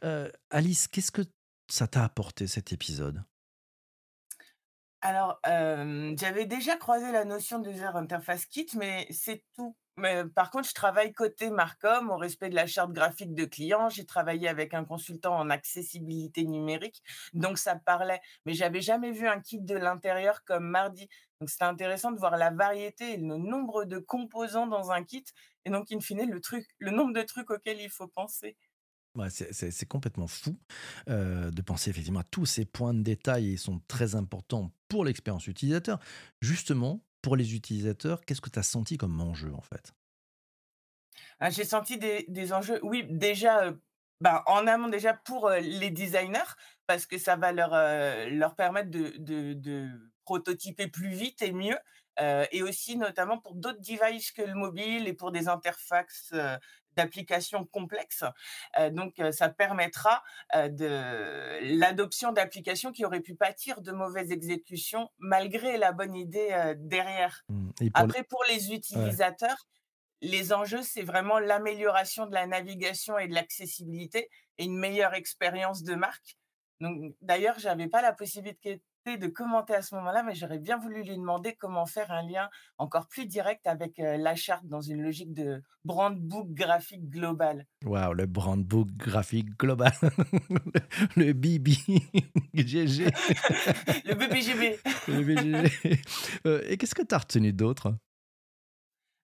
Euh, 0.03 0.29
Alice, 0.49 0.89
qu'est-ce 0.89 1.11
que 1.11 1.21
ça 1.71 1.88
t'a 1.88 2.03
apporté 2.03 2.45
cet 2.47 2.73
épisode? 2.73 3.23
Alors, 4.99 5.39
hem, 5.45 6.17
j'avais 6.19 6.45
déjà 6.45 6.75
croisé 6.75 7.13
la 7.13 7.23
notion 7.23 7.59
d'user 7.59 7.85
interface 7.85 8.45
kit, 8.47 8.67
mais 8.75 9.07
c'est 9.11 9.45
tout. 9.55 9.77
Mais 10.00 10.25
par 10.25 10.51
contre, 10.51 10.68
je 10.68 10.74
travaille 10.74 11.13
côté 11.13 11.50
Marcom, 11.50 12.10
au 12.10 12.18
respect 12.18 12.50
de 12.50 12.56
la 12.56 12.68
charte 12.68 12.91
graphique 12.91 13.34
de 13.34 13.46
client. 13.46 13.89
J'ai 13.89 14.06
travaillé 14.06 14.48
avec 14.48 14.74
un 14.74 14.86
consultant 14.86 15.36
en 15.38 15.50
accessibilité 15.50 16.46
numérique, 16.46 17.03
donc 17.34 17.58
ça 17.58 17.75
parlait. 17.75 18.22
Mais 18.46 18.53
j'avais 18.53 18.82
jamais 18.82 19.12
vu 19.12 19.27
un 19.27 19.39
kit 19.41 19.60
de 19.60 19.75
l'intérieur 19.75 20.44
comme 20.46 20.65
mardi. 20.68 21.08
Donc 21.39 21.50
c'était 21.50 21.65
intéressant 21.65 22.12
de 22.12 22.20
voir 22.20 22.38
la 22.38 22.51
variété 22.51 23.13
et 23.13 23.18
le 23.18 23.38
nombre 23.38 23.86
de 23.86 23.98
composants 24.00 24.68
dans 24.68 24.91
un 24.91 25.03
kit 25.03 25.24
et 25.65 25.70
donc 25.70 25.91
in 25.91 26.00
fine 26.00 26.29
le 26.29 26.41
truc 26.41 26.65
le 26.79 26.91
nombre 26.91 27.13
de 27.13 27.22
trucs 27.22 27.50
auxquels 27.50 27.79
il 27.79 27.89
faut 27.89 28.08
penser. 28.08 28.58
C'est 29.29 29.88
complètement 29.88 30.27
fou, 30.27 30.58
heu, 31.10 31.51
de 31.51 31.62
penser 31.62 31.89
effectivement 31.89 32.22
à 32.22 32.24
tous 32.24 32.46
ces 32.46 32.65
points 32.65 32.94
de 32.94 33.01
détail 33.01 33.53
ils 33.53 33.58
sont 33.58 33.82
très 33.88 34.15
importants 34.15 34.72
pour 34.88 35.03
l'expérience 35.03 35.48
utilisateur. 35.48 36.00
Justement, 36.41 37.03
pour 37.21 37.35
les 37.35 37.55
utilisateurs, 37.55 38.21
qu'est-ce 38.25 38.41
que 38.41 38.49
tu 38.49 38.59
as 38.59 38.63
senti 38.63 38.97
comme 38.97 39.19
enjeu, 39.21 39.53
en 39.53 39.61
fait? 39.61 39.93
Ah, 41.39 41.49
j'ai 41.49 41.63
senti 41.65 41.97
des 41.97 42.53
enjeux, 42.53 42.79
oui, 42.83 43.05
déjà, 43.09 43.67
heu, 43.67 43.81
bah, 44.21 44.43
en 44.47 44.67
amont 44.67 44.89
déjà 44.89 45.13
pour, 45.13 45.49
les 45.49 45.89
designers, 45.91 46.55
parce 46.88 47.05
que 47.05 47.17
ça 47.17 47.35
va 47.35 47.51
leur, 47.51 47.71
leur 48.29 48.55
permettre 48.55 48.89
de 48.89 49.13
de 49.17 49.53
de 49.53 49.89
prototyper 50.25 50.88
plus 50.88 51.09
vite 51.09 51.41
et 51.41 51.51
mieux, 51.53 51.77
et 52.51 52.61
aussi 52.63 52.97
notamment 52.97 53.39
pour 53.39 53.55
d'autres 53.55 53.79
devices 53.81 54.31
que 54.31 54.41
le 54.41 54.53
mobile 54.55 55.07
et 55.07 55.13
pour 55.13 55.31
des 55.31 55.47
interfaces, 55.47 56.33
d'applications 56.96 57.65
complexes. 57.65 58.24
Donc 58.91 59.22
ça 59.31 59.50
permettra, 59.50 60.24
de 60.53 61.77
l'adoption 61.77 62.31
d'applications 62.31 62.91
qui 62.91 63.05
auraient 63.05 63.22
pu 63.22 63.36
pâtir 63.36 63.81
de 63.81 63.91
mauvaises 63.91 64.31
exécutions 64.31 65.10
malgré 65.17 65.77
la 65.77 65.91
bonne 65.91 66.15
idée, 66.15 66.74
derrière. 66.77 67.43
Mmh 67.50 67.69
pour 67.79 67.89
Après 67.93 68.24
pour 68.24 68.43
les 68.50 68.69
ouais. 68.69 68.75
utilisateurs, 68.75 69.67
les 70.22 70.51
enjeux, 70.51 70.84
c'est 70.84 71.03
vraiment 71.03 71.39
l'amélioration 71.39 72.25
de 72.25 72.34
la 72.34 72.46
navigation 72.46 73.17
et 73.17 73.27
de 73.27 73.34
l'accessibilité 73.34 74.29
et 74.58 74.65
une 74.65 74.77
meilleure 74.77 75.13
expérience 75.13 75.84
de 75.84 75.96
marque. 75.96 76.38
Donc 76.81 77.15
d'ailleurs, 77.22 77.58
j'avais 77.60 77.88
pas 77.88 78.01
la 78.01 78.13
possibilité 78.13 78.81
de 79.17 79.27
commenter 79.27 79.75
à 79.75 79.81
ce 79.81 79.95
moment-là, 79.95 80.23
mais 80.23 80.35
j'aurais 80.35 80.59
bien 80.59 80.77
voulu 80.77 81.03
lui 81.03 81.17
demander 81.17 81.55
comment 81.55 81.85
faire 81.85 82.11
un 82.11 82.21
lien 82.23 82.49
encore 82.77 83.07
plus 83.07 83.25
direct 83.25 83.65
avec, 83.67 83.99
heu, 83.99 84.17
la 84.17 84.35
charte 84.35 84.65
dans 84.65 84.81
une 84.81 85.01
logique 85.01 85.33
de 85.33 85.61
brand 85.85 86.17
book 86.17 86.49
graphique 86.53 87.09
global. 87.09 87.65
Waouh, 87.85 88.13
le 88.13 88.25
brand 88.25 88.61
book 88.61 88.89
graphique 88.97 89.57
global, 89.57 89.93
le 91.15 91.31
BB 91.31 91.71
GG, 92.53 93.05
Le 94.05 94.13
BBGB. 94.15 94.79
le. 95.07 95.63
Heu 96.45 96.71
et 96.71 96.77
qu'est-ce 96.77 96.95
que 96.95 97.03
tu 97.03 97.15
as 97.15 97.19
retenu 97.19 97.53
d'autre? 97.53 97.95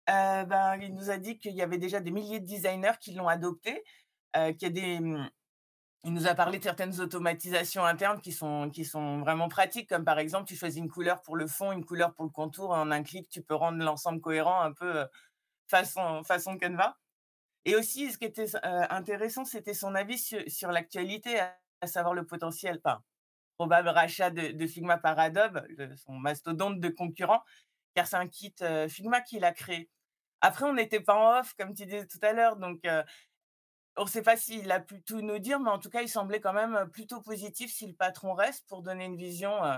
Heu, 0.07 0.45
ben, 0.45 0.77
il 0.81 0.93
nous 0.93 1.09
a 1.09 1.17
dit 1.17 1.37
qu'il 1.37 1.53
y 1.55 1.61
avait 1.61 1.77
déjà 1.77 1.99
des 1.99 2.11
milliers 2.11 2.39
de 2.39 2.45
designers 2.45 2.97
qui 3.01 3.13
l'ont 3.13 3.27
adopté, 3.27 3.83
qu'il 4.33 4.61
y 4.61 4.65
a 4.65 4.69
des, 4.69 4.99
mmh 4.99 5.29
Il 6.05 6.13
nous 6.13 6.27
a 6.27 6.35
parlé 6.35 6.59
de 6.59 6.63
certaines 6.63 7.01
automatisations 7.01 7.83
internes 7.83 8.21
qui 8.21 8.31
sont 8.31 8.69
qui 8.69 8.85
sont 8.85 9.19
vraiment 9.21 9.49
pratiques, 9.49 9.89
comme 9.89 10.05
par 10.05 10.19
exemple, 10.19 10.47
tu 10.47 10.55
choisis 10.55 10.79
une 10.79 10.87
couleur 10.89 11.21
pour 11.23 11.35
le 11.35 11.47
fond, 11.47 11.71
une 11.71 11.83
couleur 11.83 12.13
pour 12.13 12.25
le 12.25 12.29
contour, 12.31 12.71
en 12.71 12.91
un 12.91 13.01
clic, 13.03 13.27
tu 13.27 13.41
peux 13.41 13.55
rendre 13.55 13.83
l'ensemble 13.83 14.21
cohérent 14.21 14.61
un 14.61 14.71
peu, 14.71 15.01
heu, 15.01 15.07
façon 15.69 16.23
façon 16.23 16.57
Canva 16.57 16.97
et 17.65 17.75
aussi 17.77 18.11
ce 18.11 18.17
qui 18.19 18.25
était 18.25 18.43
s 18.45 18.57
intéressant, 18.63 19.45
c'était 19.45 19.73
son 19.75 19.95
avis 19.95 20.19
sur 20.47 20.71
l'actualité, 20.71 21.39
à 21.81 21.87
savoir 21.87 22.13
le 22.15 22.25
potentiel 22.25 22.79
enfin, 22.85 23.03
probable 23.57 23.89
rachat 23.89 24.31
de 24.31 24.51
de 24.53 24.67
Figma 24.67 24.97
par 24.99 25.19
Adobe, 25.19 25.63
son 25.97 26.13
mastodonte 26.13 26.79
de 26.81 26.89
concurrent, 26.89 27.43
car 27.95 28.07
c'est 28.07 28.17
un 28.17 28.27
kit, 28.29 28.55
heu, 28.63 28.87
Figma 28.89 29.21
qu'il 29.21 29.45
a 29.45 29.53
créé. 29.53 29.89
Après, 30.41 30.65
on 30.65 30.73
n'était 30.73 31.01
pas 31.01 31.15
en 31.15 31.39
off, 31.41 31.53
comme 31.59 31.73
tu 31.75 31.85
disais 31.85 32.07
tout 32.07 32.19
à 32.23 32.33
l'heure, 32.33 32.57
donc 32.57 32.85
on 33.97 34.03
ne 34.03 34.09
sait 34.09 34.21
pas 34.21 34.37
s'il 34.37 34.71
a 34.71 34.79
pu 34.79 35.01
tout 35.03 35.21
nous 35.21 35.39
dire, 35.39 35.59
mais 35.59 35.69
en 35.71 35.79
tout 35.79 35.89
cas, 35.89 36.01
il 36.01 36.09
semblait 36.09 36.39
quand 36.41 36.53
même, 36.53 36.89
plutôt 36.91 37.21
positif 37.21 37.71
si 37.73 37.87
le 37.87 37.93
patron 37.95 38.33
reste 38.33 38.67
pour 38.67 38.81
donner 38.83 39.05
une 39.05 39.17
vision, 39.17 39.63
heu 39.65 39.77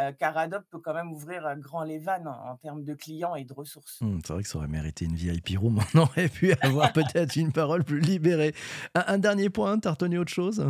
heu, 0.00 0.12
car 0.18 0.36
Adobe 0.38 0.64
peut 0.70 0.80
quand 0.80 0.94
même 0.94 1.12
ouvrir, 1.12 1.56
grand 1.58 1.82
les 1.84 1.98
vannes 1.98 2.28
en 2.28 2.50
en 2.52 2.56
termes 2.56 2.84
de 2.84 2.94
clients 2.94 3.34
et 3.34 3.44
de 3.44 3.52
ressources. 3.54 4.00
Mmh, 4.00 4.18
c'est 4.24 4.32
vrai 4.32 4.42
que 4.42 4.48
ça 4.48 4.58
aurait 4.58 4.68
mérité 4.68 5.04
une 5.06 5.16
VIP 5.16 5.56
room. 5.56 5.80
On 5.94 5.98
aurait 6.00 6.28
pu 6.28 6.52
avoir 6.62 6.92
peut-être 6.92 7.36
une 7.36 7.52
parole 7.52 7.84
plus 7.84 8.00
libérée. 8.00 8.54
Un 8.94 9.04
un 9.08 9.18
dernier 9.18 9.50
point, 9.50 9.78
tu 9.78 9.88
as 9.88 9.92
retenu 9.92 10.18
autre 10.18 10.32
chose? 10.32 10.64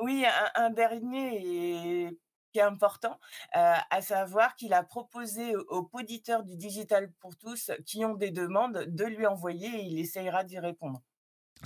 Oui, 0.00 0.24
un 0.26 0.64
un 0.66 0.70
dernier 0.70 2.06
et 2.08 2.18
qui 2.52 2.58
est 2.58 2.62
important, 2.62 3.18
à 3.52 4.00
savoir 4.00 4.54
qu'il 4.56 4.72
a 4.72 4.82
proposé 4.84 5.56
aux 5.56 5.64
aux 5.68 5.82
poditeurs 5.84 6.42
du 6.44 6.56
Digital 6.56 7.12
pour 7.20 7.36
tous 7.36 7.70
qui 7.86 8.04
ont 8.04 8.14
des 8.14 8.30
demandes 8.30 8.84
de 8.86 9.04
lui 9.04 9.26
envoyer 9.26 9.68
et 9.68 9.82
il 9.84 9.98
essayera 10.00 10.44
d'y 10.44 10.58
répondre. 10.58 11.02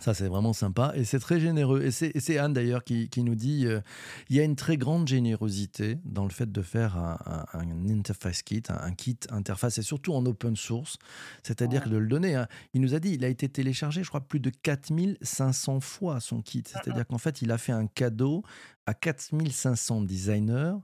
Ça, 0.01 0.15
c'est 0.15 0.29
vraiment 0.29 0.53
sympa 0.53 0.93
et 0.95 1.05
c'est 1.05 1.19
très 1.19 1.41
généreux. 1.41 1.83
Et 1.83 1.91
c'est 1.91 2.39
Anne 2.39 2.53
d'ailleurs 2.53 2.85
qui, 2.85 3.09
qui 3.09 3.25
nous 3.25 3.35
dit 3.35 3.67
euh, 3.67 3.81
il 4.29 4.37
y 4.37 4.41
a 4.41 4.45
une 4.45 4.55
très 4.55 4.77
grande 4.77 5.09
générosité 5.09 5.99
dans 6.05 6.23
le 6.23 6.31
fait 6.31 6.53
de 6.53 6.63
faire 6.63 6.97
un, 6.97 7.19
un- 7.53 7.59
un 7.59 7.89
interface 7.89 8.43
kit, 8.43 8.63
un, 8.69 8.77
un 8.77 8.93
kit 8.93 9.19
interface, 9.31 9.79
et 9.79 9.83
surtout 9.83 10.13
en 10.15 10.25
open 10.25 10.55
source, 10.55 10.99
c'est-à-dire 11.43 11.83
Ouais. 11.87 11.91
de 11.91 11.97
le 11.97 12.07
donner. 12.07 12.37
hein. 12.37 12.47
Il 12.75 12.81
nous 12.81 12.95
a 12.95 13.01
dit 13.01 13.11
il 13.15 13.25
a 13.25 13.29
été 13.29 13.49
téléchargé, 13.49 14.05
je 14.05 14.09
crois, 14.09 14.21
plus 14.21 14.39
de 14.39 14.51
4500 14.51 15.81
fois 15.81 16.21
son 16.21 16.43
kit. 16.43 16.63
C'est-à-dire 16.65 17.05
qu'en 17.07 17.19
fait, 17.19 17.43
il 17.43 17.51
a 17.51 17.59
fait 17.59 17.73
un 17.73 17.89
cadeau 17.89 18.45
à 18.87 18.95
4500 18.95 20.03
designers. 20.03 20.75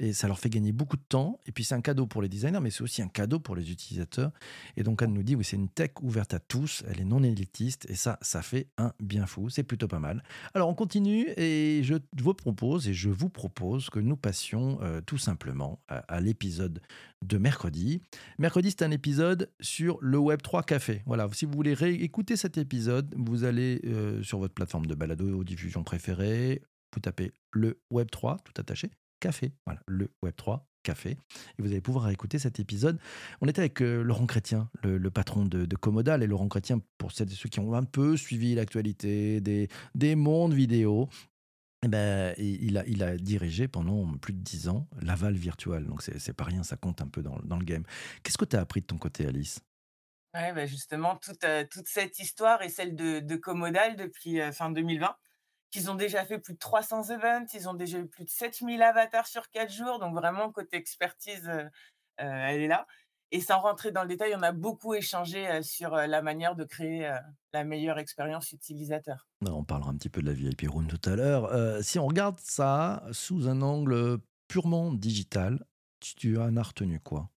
Et 0.00 0.14
ça 0.14 0.26
leur 0.28 0.38
fait 0.38 0.48
gagner 0.48 0.72
beaucoup 0.72 0.96
de 0.96 1.04
temps. 1.06 1.38
Et 1.46 1.52
puis, 1.52 1.62
c'est 1.62 1.74
un 1.74 1.82
cadeau 1.82 2.06
pour 2.06 2.22
les 2.22 2.28
designers, 2.28 2.60
mais 2.60 2.70
c'est 2.70 2.82
aussi 2.82 3.02
un 3.02 3.08
cadeau 3.08 3.38
pour 3.38 3.54
les 3.54 3.70
utilisateurs. 3.70 4.32
Et 4.78 4.82
donc, 4.82 5.02
Anne 5.02 5.12
nous 5.12 5.22
dit, 5.22 5.36
oui, 5.36 5.44
c'est 5.44 5.56
une 5.56 5.68
tech 5.68 5.90
ouverte 6.00 6.32
à 6.32 6.40
tous, 6.40 6.82
elle 6.88 7.00
est 7.00 7.04
non 7.04 7.22
élitiste, 7.22 7.86
et 7.90 7.94
ça, 7.94 8.18
ça 8.22 8.40
fait 8.40 8.68
un 8.78 8.94
bien 8.98 9.26
fou, 9.26 9.50
c'est 9.50 9.62
plutôt 9.62 9.88
pas 9.88 9.98
mal. 9.98 10.24
Alors, 10.54 10.70
on 10.70 10.74
continue, 10.74 11.28
et 11.36 11.82
je 11.84 11.96
vous 12.16 12.32
propose, 12.32 12.88
et 12.88 12.94
je 12.94 13.10
vous 13.10 13.28
propose 13.28 13.90
que 13.90 14.00
nous 14.00 14.16
passions 14.16 14.78
euh, 14.80 15.02
tout 15.02 15.18
simplement 15.18 15.82
à, 15.88 16.20
l'épisode 16.22 16.80
de 17.22 17.36
mercredi. 17.36 18.00
Mercredi, 18.38 18.70
c'est 18.70 18.82
un 18.82 18.90
épisode 18.90 19.50
sur 19.60 19.98
le 20.00 20.16
Web3 20.16 20.64
Café. 20.64 21.02
Voilà, 21.04 21.28
si 21.34 21.44
vous 21.44 21.52
voulez 21.52 21.74
réécouter 21.74 22.36
cet 22.36 22.56
épisode, 22.56 23.14
vous 23.18 23.44
allez 23.44 23.82
euh, 23.84 24.22
sur 24.22 24.38
votre 24.38 24.54
plateforme 24.54 24.86
de 24.86 24.94
balado 24.94 25.44
diffusion 25.44 25.84
préférée, 25.84 26.62
vous 26.94 27.00
tapez 27.00 27.32
le 27.52 27.78
Web3, 27.92 28.38
tout 28.44 28.54
attaché, 28.56 28.90
café. 29.20 29.52
Voilà, 29.66 29.80
le 29.86 30.10
Web3 30.24 30.62
café. 30.82 31.10
Et 31.10 31.62
vous 31.62 31.68
allez 31.68 31.80
pouvoir 31.80 32.08
écouter 32.10 32.38
cet 32.38 32.58
épisode. 32.58 32.98
On 33.40 33.48
était 33.48 33.60
avec 33.60 33.80
euh, 33.82 34.02
Laurent 34.02 34.26
Chrétien, 34.26 34.70
le, 34.82 35.10
patron 35.10 35.44
de, 35.44 35.66
de 35.66 35.76
Commodal. 35.76 36.22
Et 36.22 36.26
Laurent 36.26 36.48
Chrétien, 36.48 36.80
pour 36.98 37.12
celles 37.12 37.30
et 37.30 37.34
ceux 37.34 37.48
qui 37.48 37.60
ont 37.60 37.74
un 37.74 37.84
peu 37.84 38.16
suivi 38.16 38.54
l'actualité 38.54 39.40
des, 39.40 39.68
des 39.94 40.14
mondes 40.14 40.54
vidéo, 40.54 41.08
eh 41.82 41.88
ben, 41.88 42.34
il, 42.36 42.76
a, 42.76 43.16
dirigé 43.16 43.66
pendant 43.66 44.06
plus 44.18 44.34
de 44.34 44.40
10 44.40 44.68
ans 44.68 44.86
Laval 45.00 45.34
Virtual. 45.34 45.84
Donc, 45.86 46.02
c'est 46.02 46.32
pas 46.34 46.44
rien, 46.44 46.62
ça 46.62 46.76
compte 46.76 47.00
un 47.00 47.08
peu 47.08 47.22
dans, 47.22 47.38
le 47.38 47.64
game. 47.64 47.84
Qu'est-ce 48.22 48.38
que 48.38 48.44
tu 48.44 48.56
as 48.56 48.60
appris 48.60 48.82
de 48.82 48.86
ton 48.86 48.98
côté, 48.98 49.26
Alice? 49.26 49.60
Ouais, 50.34 50.52
bah, 50.52 50.66
justement, 50.66 51.16
toute, 51.16 51.42
heu, 51.44 51.66
toute 51.68 51.88
cette 51.88 52.18
histoire 52.18 52.62
et 52.62 52.68
celle 52.68 52.94
de 52.94 53.18
de 53.18 53.34
Comodal 53.34 53.96
depuis, 53.96 54.40
heu, 54.40 54.52
fin 54.52 54.70
2020, 54.70 55.16
qu'ils 55.70 55.90
ont 55.90 55.94
déjà 55.94 56.24
fait 56.24 56.38
plus 56.38 56.54
de 56.54 56.58
300 56.58 57.10
events, 57.10 57.46
ils 57.54 57.68
ont 57.68 57.74
déjà 57.74 57.98
eu 57.98 58.06
plus 58.06 58.24
de 58.24 58.30
7000 58.30 58.82
avatars 58.82 59.26
sur 59.26 59.48
4 59.50 59.72
jours, 59.72 59.98
donc 59.98 60.14
vraiment 60.14 60.50
côté 60.52 60.76
expertise, 60.76 61.48
heu 61.48 61.62
heu, 61.62 61.70
elle 62.18 62.62
est 62.62 62.68
là 62.68 62.86
et 63.32 63.40
sans 63.40 63.60
rentrer 63.60 63.92
dans 63.92 64.02
le 64.02 64.08
détail, 64.08 64.34
on 64.36 64.42
a 64.42 64.52
beaucoup 64.52 64.94
échangé, 64.94 65.48
heu, 65.48 65.62
sur, 65.62 65.90
la 65.94 66.22
manière 66.22 66.56
de 66.56 66.64
créer, 66.64 67.08
la 67.52 67.64
meilleure 67.64 67.98
expérience 67.98 68.52
utilisateur. 68.52 69.28
On 69.48 69.64
parlera 69.64 69.90
un 69.90 69.96
petit 69.96 70.08
peu 70.08 70.20
de 70.20 70.26
la 70.26 70.32
VIP 70.32 70.62
Room 70.68 70.86
tout 70.86 71.00
à 71.08 71.16
l'heure. 71.16 71.44
Euh, 71.46 71.80
si 71.82 71.98
on 71.98 72.06
regarde 72.06 72.38
ça 72.40 73.04
sous 73.12 73.48
un 73.48 73.62
angle 73.62 74.18
purement 74.48 74.92
digital, 74.92 75.64
tu, 76.00 76.38
en 76.38 76.56
as 76.56 76.62
retenu 76.62 76.98
quoi? 77.00 77.30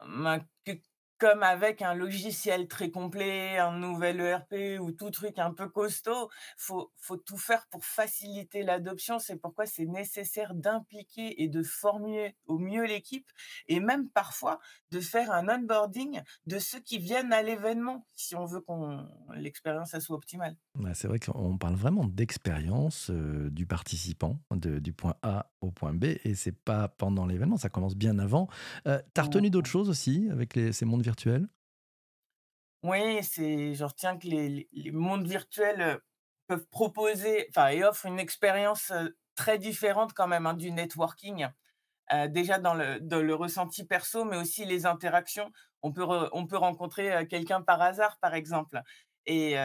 Ben, 0.00 0.40
que 0.64 0.72
comme 1.20 1.42
avec 1.42 1.82
un 1.82 1.94
logiciel 1.94 2.66
très 2.66 2.90
complet, 2.90 3.58
un 3.58 3.78
nouvel 3.78 4.20
ERP 4.20 4.80
ou 4.80 4.90
tout 4.92 5.10
truc 5.10 5.38
un 5.38 5.52
peu 5.52 5.68
costaud, 5.68 6.30
faut 6.56 6.90
faut 6.98 7.16
tout 7.18 7.36
faire 7.38 7.66
pour 7.70 7.84
faciliter 7.84 8.62
l'adoption. 8.62 9.18
C'est 9.18 9.36
pourquoi 9.36 9.66
c'est 9.66 9.84
nécessaire 9.86 10.54
d'impliquer 10.54 11.42
et 11.42 11.48
de 11.48 11.62
former 11.62 12.34
au 12.46 12.58
mieux 12.58 12.84
l'équipe 12.84 13.28
et 13.68 13.80
même 13.80 14.08
parfois 14.08 14.58
de 14.90 15.00
faire 15.00 15.30
un 15.30 15.48
onboarding 15.48 16.22
de 16.46 16.58
ceux 16.58 16.80
qui 16.80 16.98
viennent 16.98 17.32
à 17.32 17.42
l'événement, 17.42 18.06
si 18.16 18.34
on 18.34 18.46
veut 18.46 18.60
qu'on 18.60 19.06
l'expérience 19.34 19.96
soit 19.98 20.16
optimale. 20.16 20.56
Ouais, 20.78 20.94
c'est 20.94 21.08
vrai 21.08 21.18
qu'on 21.18 21.58
parle 21.58 21.74
vraiment 21.74 22.04
d'expérience 22.04 23.10
euh, 23.10 23.50
du 23.50 23.66
participant, 23.66 24.40
de- 24.52 24.78
du 24.78 24.92
point 24.92 25.16
A 25.22 25.50
au 25.60 25.70
point 25.70 25.92
B, 25.92 26.04
et 26.24 26.34
c'est 26.34 26.52
pas 26.52 26.88
pendant 26.88 27.26
l'événement, 27.26 27.56
ça 27.58 27.68
commence 27.68 27.94
bien 27.96 28.18
avant. 28.18 28.48
Euh, 28.86 29.00
T'as 29.14 29.22
retenu 29.22 29.50
d'autres 29.50 29.68
choses 29.68 29.90
aussi 29.90 30.28
avec 30.30 30.54
les- 30.56 30.72
ces 30.72 30.84
mondes 30.84 31.02
Oui, 32.82 33.22
c'est 33.22 33.74
je 33.74 33.84
retiens 33.84 34.16
que 34.18 34.26
les 34.26 34.66
mondes 34.92 35.26
virtuels, 35.26 35.82
heu, 35.82 36.00
peuvent 36.46 36.66
proposer 36.70 37.46
enfin 37.50 37.68
et 37.68 37.84
offrent 37.84 38.06
une 38.06 38.18
expérience, 38.18 38.90
très 39.34 39.58
différente 39.58 40.14
quand 40.14 40.26
même, 40.26 40.46
hein, 40.46 40.54
du 40.54 40.70
networking. 40.70 41.48
déjà 42.28 42.58
dans 42.60 42.74
le 42.74 43.00
dans 43.00 43.22
le 43.22 43.34
ressenti 43.34 43.84
perso, 43.86 44.24
mais 44.24 44.36
aussi 44.38 44.64
les 44.66 44.86
interactions. 44.86 45.52
On 45.82 45.92
peut 45.92 46.04
on 46.32 46.46
peut 46.46 46.56
rencontrer, 46.58 47.26
quelqu'un 47.28 47.62
par 47.62 47.82
hasard, 47.82 48.18
par 48.20 48.34
exemple 48.34 48.82
et 49.26 49.56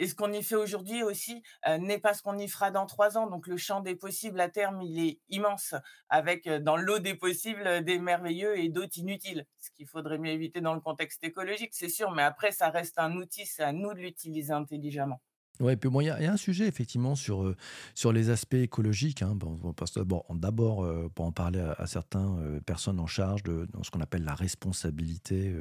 et 0.00 0.08
ce 0.08 0.14
qu'on 0.16 0.32
y 0.32 0.42
fait 0.42 0.56
aujourd'hui 0.56 1.02
aussi, 1.04 1.42
heu, 1.68 1.76
n'est 1.78 1.98
pas 2.00 2.14
ce 2.14 2.22
qu'on 2.22 2.38
y 2.38 2.48
fera 2.48 2.70
dans 2.72 2.86
3 2.86 3.16
ans. 3.18 3.28
Donc 3.28 3.46
le 3.46 3.56
champ 3.56 3.80
des 3.80 3.94
possibles 3.96 4.40
à 4.40 4.48
terme, 4.48 4.82
il 4.82 4.98
est 5.08 5.20
immense 5.28 5.74
avec, 6.08 6.46
heu, 6.48 6.58
dans 6.60 6.76
l'eau 6.76 6.98
des 6.98 7.14
possibles, 7.14 7.66
heu, 7.66 7.80
des 7.82 7.98
merveilleux 8.00 8.58
et 8.58 8.68
d'autres 8.70 8.98
inutiles. 8.98 9.46
Ce 9.58 9.70
qu'il 9.70 9.86
faudrait 9.86 10.18
mieux 10.18 10.32
éviter 10.32 10.60
dans 10.60 10.74
le 10.74 10.80
contexte 10.80 11.22
écologique, 11.24 11.74
c'est 11.74 11.88
sûr, 11.88 12.10
mais 12.12 12.22
après 12.22 12.52
ça 12.52 12.70
reste 12.70 12.98
un 12.98 13.14
outil, 13.16 13.46
c'est 13.46 13.62
à 13.62 13.72
nous 13.72 13.94
de 13.94 14.00
l'utiliser 14.00 14.52
intelligemment. 14.52 15.20
Ouais, 15.60 15.76
puis 15.76 15.90
bon, 15.90 16.00
il 16.00 16.06
y 16.06 16.10
a 16.10 16.18
il 16.20 16.24
y 16.24 16.26
a 16.26 16.32
un 16.32 16.36
sujet 16.38 16.66
effectivement 16.66 17.14
sur, 17.14 17.42
heu, 17.44 17.54
sur 17.94 18.12
les 18.12 18.30
aspects 18.30 18.54
écologiques, 18.54 19.20
hein. 19.20 19.34
Bon, 19.34 19.58
d'abord 19.94 20.24
d'abord, 20.34 20.84
heu, 20.84 21.10
pour 21.14 21.26
en 21.26 21.32
parler 21.32 21.60
à 21.60 21.72
à 21.72 21.86
certains, 21.86 22.38
heu, 22.40 22.60
personnes 22.64 22.98
en 22.98 23.06
charge 23.06 23.42
de 23.42 23.66
dans 23.72 23.82
ce 23.82 23.90
qu'on 23.90 24.00
appelle 24.00 24.24
la 24.24 24.34
responsabilité, 24.34 25.54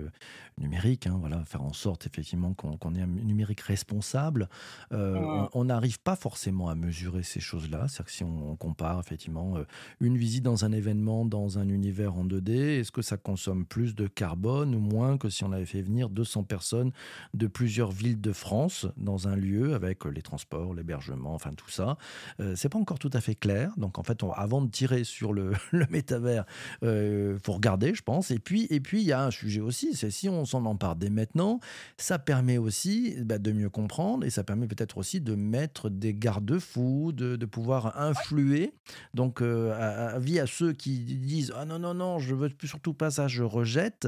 numérique, 0.58 1.06
hein, 1.08 1.18
voilà. 1.20 1.44
Faire 1.44 1.64
en 1.64 1.74
sorte 1.74 2.06
effectivement 2.08 2.54
qu'on 2.54 2.78
qu'on 2.78 2.96
ait 2.96 3.02
un 3.02 3.08
numérique 3.08 3.60
responsable. 3.62 4.48
On 4.92 5.66
n'arrive 5.66 6.00
pas 6.00 6.16
forcément 6.16 6.70
à 6.70 6.76
mesurer 6.76 7.24
ces 7.24 7.40
choses-là. 7.40 7.88
C'est-à-dire 7.88 8.06
que 8.06 8.12
si 8.12 8.24
on 8.24 8.30
on 8.52 8.56
compare 8.56 9.00
effectivement, 9.00 9.56
une 10.00 10.18
visite 10.18 10.44
dans 10.44 10.64
un 10.66 10.72
événement, 10.72 11.26
dans 11.26 11.60
un 11.60 11.68
univers 11.70 12.16
en 12.16 12.24
2D, 12.26 12.54
est-ce 12.80 12.92
que 12.92 13.02
ça 13.02 13.18
consomme 13.18 13.66
plus 13.66 13.96
de 13.96 14.08
carbone 14.08 14.74
ou 14.76 14.80
moins 14.80 15.18
que 15.18 15.30
si 15.30 15.44
on 15.44 15.52
avait 15.52 15.66
fait 15.66 15.82
venir 15.82 16.10
200 16.10 16.44
personnes 16.44 16.92
de 17.34 17.48
plusieurs 17.48 17.92
villes 17.92 18.22
de 18.22 18.32
France 18.34 18.88
dans 18.98 19.28
un 19.28 19.36
lieu 19.36 19.74
avec 19.74 19.89
les 20.06 20.22
transports, 20.22 20.74
l'hébergement, 20.74 21.34
enfin 21.34 21.54
tout 21.54 21.70
ça. 21.70 21.98
Heu, 22.40 22.56
c'est 22.56 22.70
pas 22.70 22.80
encore 22.80 23.00
tout 23.00 23.10
à 23.14 23.22
fait 23.22 23.36
clair. 23.36 23.72
Donc 23.78 23.98
en 24.00 24.04
fait, 24.04 24.24
on 24.24 24.32
avant 24.32 24.62
de 24.62 24.70
tirer 24.70 25.04
sur 25.04 25.34
le 25.34 25.54
métavers, 25.90 26.46
heu, 26.84 27.38
faut 27.44 27.54
regarder, 27.54 27.94
je 27.94 28.04
pense. 28.04 28.32
Et 28.32 28.40
puis 28.40 28.68
et 28.70 28.80
puis 28.80 29.02
il 29.02 29.08
y 29.08 29.14
a 29.14 29.24
un 29.24 29.32
sujet 29.32 29.62
aussi, 29.62 29.96
c'est 29.96 30.12
si 30.12 30.30
on 30.30 30.46
s'en 30.46 30.66
empare 30.66 30.96
dès 30.96 31.10
maintenant, 31.10 31.60
ça 31.98 32.20
permet 32.20 32.58
aussi, 32.58 33.16
bah, 33.24 33.38
de 33.38 33.52
mieux 33.52 33.70
comprendre 33.70 34.26
et 34.26 34.30
ça 34.30 34.44
permet 34.44 34.68
peut-être 34.68 34.98
aussi 34.98 35.22
de 35.22 35.36
mettre 35.36 35.90
des 35.90 36.14
garde-fous, 36.14 37.12
de 37.14 37.46
pouvoir 37.46 38.00
influer. 38.00 38.74
Donc 39.14 39.42
a 39.42 40.10
avis 40.10 40.40
à 40.40 40.48
ceux 40.48 40.74
qui 40.74 41.00
disent: 41.00 41.54
«Ah 41.56 41.66
non, 41.66 41.80
non, 41.80 41.94
non, 41.94 42.20
je 42.20 42.36
veux 42.36 42.50
surtout 42.64 42.94
pas 42.94 43.12
ça, 43.12 43.28
je 43.28 43.44
rejette». 43.44 44.08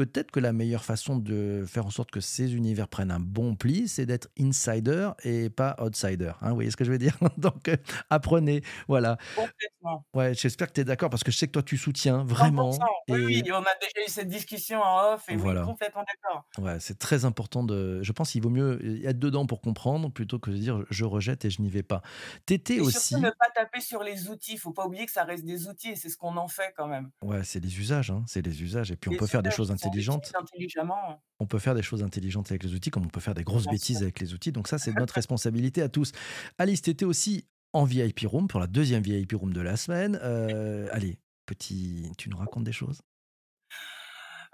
Peut-être 0.00 0.30
que 0.30 0.40
la 0.40 0.54
meilleure 0.54 0.82
façon 0.82 1.18
de 1.18 1.64
faire 1.66 1.84
en 1.84 1.90
sorte 1.90 2.10
que 2.10 2.20
ces 2.20 2.54
univers 2.54 2.88
prennent 2.88 3.10
un 3.10 3.20
bon 3.20 3.54
pli, 3.54 3.86
c'est 3.86 4.06
d'être 4.06 4.28
insider 4.40 5.10
et 5.24 5.50
pas 5.50 5.76
outsider, 5.78 6.32
hein, 6.40 6.48
vous 6.48 6.54
voyez 6.54 6.70
ce 6.70 6.76
que 6.78 6.84
je 6.84 6.90
veux 6.90 6.96
dire? 6.96 7.18
Donc, 7.36 7.68
heu, 7.68 7.76
apprenez, 8.08 8.62
voilà. 8.88 9.18
Complètement. 9.34 10.06
Ouais, 10.14 10.34
j'espère 10.34 10.68
que 10.68 10.72
tu 10.74 10.80
es 10.80 10.84
d'accord 10.84 11.10
parce 11.10 11.24
que 11.24 11.30
je 11.32 11.36
sais 11.38 11.46
que 11.46 11.52
toi 11.52 11.62
tu 11.62 11.76
soutiens 11.78 12.24
100 12.34 12.44
vraiment 12.58 12.88
Oui, 13.08 13.18
et 13.18 13.42
oui, 13.44 13.52
on 13.52 13.62
a 13.62 13.74
déjà 13.80 14.06
eu 14.06 14.10
cette 14.10 14.28
discussion 14.28 14.80
en 14.82 15.14
off 15.14 15.28
et 15.28 15.36
oui, 15.36 15.38
voilà. 15.38 15.62
complètement 15.62 16.02
d'accord. 16.04 16.44
Ouais, 16.58 16.80
c'est 16.80 16.98
très 16.98 17.24
important 17.26 17.64
de 17.64 18.02
je 18.02 18.12
pense 18.12 18.32
qu'il 18.32 18.42
vaut 18.42 18.50
mieux 18.50 19.06
être 19.06 19.18
dedans 19.18 19.46
pour 19.46 19.60
comprendre 19.62 20.10
plutôt 20.12 20.38
que 20.40 20.50
de 20.50 20.56
dire: 20.58 20.84
«Je 20.90 21.04
rejette 21.04 21.44
et 21.46 21.50
je 21.50 21.62
n'y 21.62 21.70
vais 21.70 21.82
pas». 21.84 22.02
Tu 22.46 22.54
étais 22.54 22.78
Et 22.78 22.82
surtout 22.82 23.20
ne 23.20 23.30
aussi 23.30 23.30
pas 23.30 23.48
taper 23.54 23.80
sur 23.80 24.02
les 24.02 24.28
outils. 24.28 24.54
Il 24.54 24.58
faut 24.58 24.72
pas 24.72 24.84
oublier 24.86 25.06
que 25.06 25.12
ça 25.12 25.22
reste 25.22 25.44
des 25.44 25.68
outils 25.68 25.90
et 25.90 25.94
c'est 25.96 26.08
ce 26.08 26.16
qu'on 26.16 26.36
en 26.36 26.48
fait 26.48 26.72
quand 26.76 26.88
même. 26.88 27.12
ouais, 27.22 27.44
c'est 27.44 27.60
les 27.60 27.78
usages, 27.78 28.10
hein, 28.10 28.24
c'est 28.26 28.42
les 28.42 28.62
usages 28.62 28.90
et 28.90 28.96
puis 28.96 29.10
on 29.10 29.14
peut 29.14 29.26
faire 29.26 29.42
des 29.42 29.50
choses 29.50 29.70
on 29.70 29.76
intelligentes 29.90 30.34
intelligemment, 30.34 31.22
On 31.38 31.46
peut 31.46 31.58
faire 31.58 31.74
des 31.74 31.82
choses 31.82 32.02
intelligentes 32.02 32.50
avec 32.50 32.62
les 32.64 32.74
outils, 32.74 32.90
comme 32.90 33.04
on 33.06 33.08
peut 33.08 33.20
faire 33.20 33.34
des 33.34 33.44
grosses 33.44 33.66
bien 33.66 33.74
sûr. 33.74 33.76
bêtises 33.76 34.02
avec 34.02 34.20
les 34.20 34.34
outils. 34.34 34.52
Donc 34.52 34.68
ça, 34.68 34.78
c'est 34.78 34.92
notre 34.92 35.14
responsabilité 35.14 35.80
à 35.82 35.88
tous. 35.88 36.12
Alice, 36.58 36.82
tu 36.82 36.90
étais 36.90 37.06
aussi 37.06 37.46
en 37.72 37.84
VIP 37.84 38.20
room 38.26 38.46
pour 38.48 38.60
la 38.60 38.66
deuxième 38.66 39.02
VIP 39.02 39.32
room 39.32 39.52
de 39.52 39.60
la 39.60 39.76
semaine. 39.76 40.18
Heu, 40.22 40.88
allez, 40.92 41.18
petit 41.46 42.12
tu 42.18 42.28
nous 42.28 42.36
racontes 42.36 42.64
des 42.64 42.72
choses? 42.72 43.00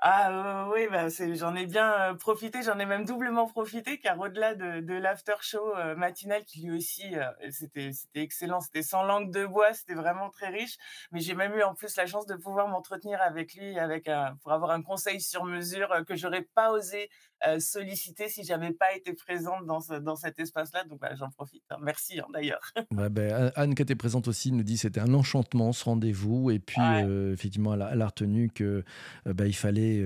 Ah, 0.09 0.69
oui, 0.73 0.87
bah, 0.89 1.09
j'en 1.35 1.57
ai 1.57 1.67
bien, 1.67 2.13
heu, 2.13 2.17
profité, 2.17 2.63
j'en 2.63 2.79
ai 2.79 2.87
même 2.87 3.05
doublement 3.05 3.47
profité 3.49 3.99
car 3.99 4.17
au-delà 4.21 4.55
de 4.55 4.79
de 4.81 4.95
l'after 4.95 5.35
show, 5.41 5.75
heu, 5.77 5.97
matinal 5.97 6.45
qui 6.45 6.61
lui 6.61 6.77
aussi, 6.77 7.17
heu, 7.17 7.25
c'était 7.51 7.91
excellent, 8.15 8.61
c'était 8.61 8.83
sans 8.83 9.03
langue 9.03 9.33
de 9.33 9.45
bois, 9.47 9.73
c'était 9.75 9.95
vraiment 9.95 10.31
très 10.31 10.49
riche. 10.49 10.77
Mais 11.11 11.19
j'ai 11.21 11.35
même 11.35 11.55
eu 11.55 11.63
en 11.65 11.75
plus 11.75 11.97
la 11.97 12.07
chance 12.07 12.27
de 12.27 12.37
pouvoir 12.37 12.69
m'entretenir 12.69 13.21
avec 13.21 13.55
lui 13.55 13.81
avec 13.81 14.07
un 14.07 14.37
pour 14.43 14.53
avoir 14.53 14.71
un 14.71 14.83
conseil 14.83 15.21
sur 15.21 15.45
mesure, 15.45 15.93
que 16.07 16.15
j'aurais 16.15 16.43
pas 16.55 16.71
osé, 16.71 17.11
heu, 17.47 17.61
solliciter 17.61 18.29
si 18.29 18.45
j'avais 18.45 18.73
pas 18.73 18.95
été 18.95 19.15
présente 19.15 19.67
dans 19.67 19.81
ce 19.81 19.95
dans 19.95 20.17
cet 20.17 20.39
espace-là. 20.39 20.85
Donc, 20.85 21.01
bah, 21.01 21.15
j'en 21.17 21.31
profite, 21.31 21.65
hein. 21.71 21.79
Merci, 21.83 22.21
hein, 22.21 22.27
d'ailleurs. 22.33 22.63
Ouais, 22.95 23.11
beh, 23.11 23.33
A 23.33 23.47
Anne 23.57 23.75
qui 23.75 23.83
était 23.83 23.97
présente 23.97 24.29
aussi 24.29 24.53
nous 24.53 24.63
dit: 24.63 24.77
«C'était 24.79 25.01
un 25.01 25.13
enchantement 25.13 25.73
ce 25.73 25.85
rendez-vous» 25.85 26.53
et 26.53 26.61
puis, 26.61 26.93
Ouais, 26.93 27.03
heu, 27.03 27.33
effectivement 27.33 27.75
elle 27.75 27.83
a 27.83 27.91
elle 27.93 28.01
a 28.01 28.07
retenu 28.07 28.49
que, 28.49 28.85
heu, 29.27 29.33
bah, 29.35 29.47
il 29.49 29.55
fallait, 29.57 30.01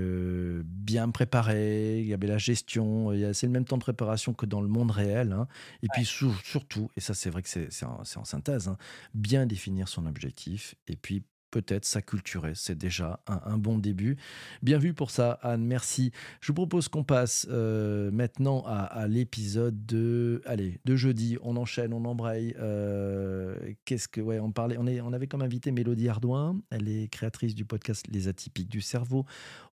bien 0.64 1.10
préparer, 1.10 2.00
il 2.00 2.06
y 2.06 2.14
avait 2.14 2.26
la 2.26 2.38
gestion, 2.38 3.10
c'est 3.34 3.46
le 3.46 3.52
même 3.52 3.66
temps 3.66 3.76
de 3.76 3.82
préparation 3.82 4.32
que 4.32 4.46
dans 4.46 4.62
le 4.62 4.68
monde 4.68 4.90
réel, 4.92 5.32
hein. 5.32 5.46
Et 5.82 5.90
puis 5.90 6.06
sur 6.06 6.40
surtout 6.42 6.88
et 6.96 7.00
ça 7.00 7.12
c'est 7.12 7.28
vrai 7.28 7.42
que 7.42 7.48
c'est 7.50 7.84
en 7.84 8.00
en 8.16 8.24
synthèse, 8.24 8.70
bien 9.12 9.44
définir 9.44 9.86
son 9.88 10.06
objectif. 10.06 10.74
Et 10.88 10.96
puis 10.96 11.24
peut-être 11.50 11.84
s'acculturer, 11.84 12.52
c'est 12.54 12.76
déjà 12.76 13.22
un 13.26 13.58
bon 13.58 13.78
début. 13.78 14.16
Bien 14.62 14.78
vu 14.78 14.94
pour 14.94 15.10
ça 15.10 15.38
Anne, 15.42 15.64
merci. 15.64 16.12
Je 16.40 16.48
vous 16.48 16.54
propose 16.54 16.88
qu'on 16.88 17.04
passe, 17.04 17.46
heu, 17.50 18.10
maintenant 18.12 18.62
à 18.66 19.06
l'épisode 19.08 19.86
de 19.86 20.42
allez, 20.44 20.80
de 20.84 20.96
jeudi. 20.96 21.36
On 21.42 21.56
enchaîne, 21.56 21.92
on 21.92 22.04
embraye, 22.04 22.54
heu, 22.58 23.56
qu'est-ce 23.84 24.08
que 24.08 24.20
ouais, 24.20 24.40
on 24.40 24.52
parlait 24.52 24.76
on 24.78 24.86
est 24.86 25.00
on 25.00 25.12
avait 25.12 25.26
comme 25.26 25.42
invité 25.42 25.70
Mélodie 25.70 26.08
Ardouin. 26.08 26.60
Elle 26.70 26.88
est 26.88 27.08
créatrice 27.08 27.54
du 27.54 27.64
podcast 27.64 28.06
Les 28.08 28.28
Atypiques 28.28 28.70
du 28.70 28.80
cerveau. 28.80 29.26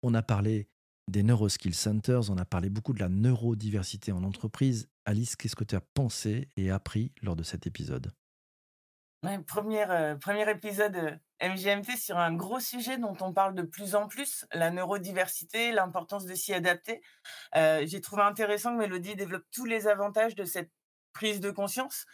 On 0.03 0.15
a 0.15 0.23
parlé 0.23 0.69
des 1.09 1.23
Neuroskill 1.23 1.75
Centers, 1.75 2.31
on 2.31 2.39
a 2.39 2.45
parlé 2.45 2.71
beaucoup 2.71 2.93
de 2.93 3.01
la 3.01 3.09
neurodiversité 3.09 4.13
en 4.13 4.25
entreprise. 4.25 4.89
Alice, 5.05 5.37
qu'est-ce 5.37 5.57
que 5.57 5.65
tu 5.65 5.75
as 5.75 5.81
pensé 5.81 6.49
et 6.57 6.71
appris 6.71 7.13
lors 7.23 7.37
de 7.37 7.43
cet 7.43 7.67
épisode? 7.67 8.11
Ouais, 9.25 9.39
1 9.39 9.91
heu, 9.91 10.19
1 10.19 10.49
épisode, 10.51 10.97
heu, 10.97 11.19
MGMT 11.41 11.97
sur 11.97 12.19
un 12.19 12.35
gros 12.35 12.61
sujet 12.61 12.99
dont 12.99 13.17
on 13.23 13.33
parle 13.33 13.55
de 13.55 13.63
plus 13.63 13.95
en 13.95 14.07
plus, 14.07 14.45
la 14.53 14.71
neurodiversité, 14.71 15.73
l'importance 15.73 16.27
de 16.27 16.35
s'y 16.35 16.53
adapter. 16.53 17.01
Heu, 17.57 17.87
j'ai 17.87 18.01
trouvé 18.03 18.23
intéressant 18.23 18.73
que 18.75 18.81
Mélodie 18.81 19.17
développe 19.17 19.45
tous 19.53 19.65
les 19.67 19.89
avantages 19.89 20.35
de 20.35 20.45
cette 20.45 20.71
prise 21.15 21.41
de 21.41 21.51
conscience, 21.51 22.07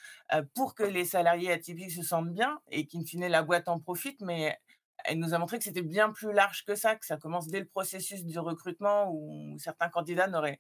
pour 0.55 0.75
que 0.77 0.85
les 0.85 1.05
salariés 1.05 1.51
atypiques 1.53 1.91
se 1.93 2.03
sentent 2.03 2.33
bien 2.33 2.61
et 2.71 2.87
qu'in 2.87 3.03
fine 3.05 3.27
la 3.29 3.43
boîte 3.43 3.69
en 3.69 3.81
profite. 3.81 4.21
Mais 4.21 4.57
elle 5.05 5.19
nous 5.19 5.35
a 5.35 5.39
montré 5.39 5.59
que 5.59 5.65
c'était 5.65 5.83
bien 5.83 6.13
plus 6.13 6.33
large 6.33 6.65
que 6.67 6.75
ça, 6.77 6.97
que 6.97 7.07
ça 7.07 7.17
commence 7.17 7.49
dès 7.49 7.61
le 7.61 7.67
processus 7.67 8.25
du 8.25 8.39
recrutement 8.39 9.11
où 9.11 9.57
certains 9.59 9.89
candidats 9.89 10.29
n'auraient 10.29 10.59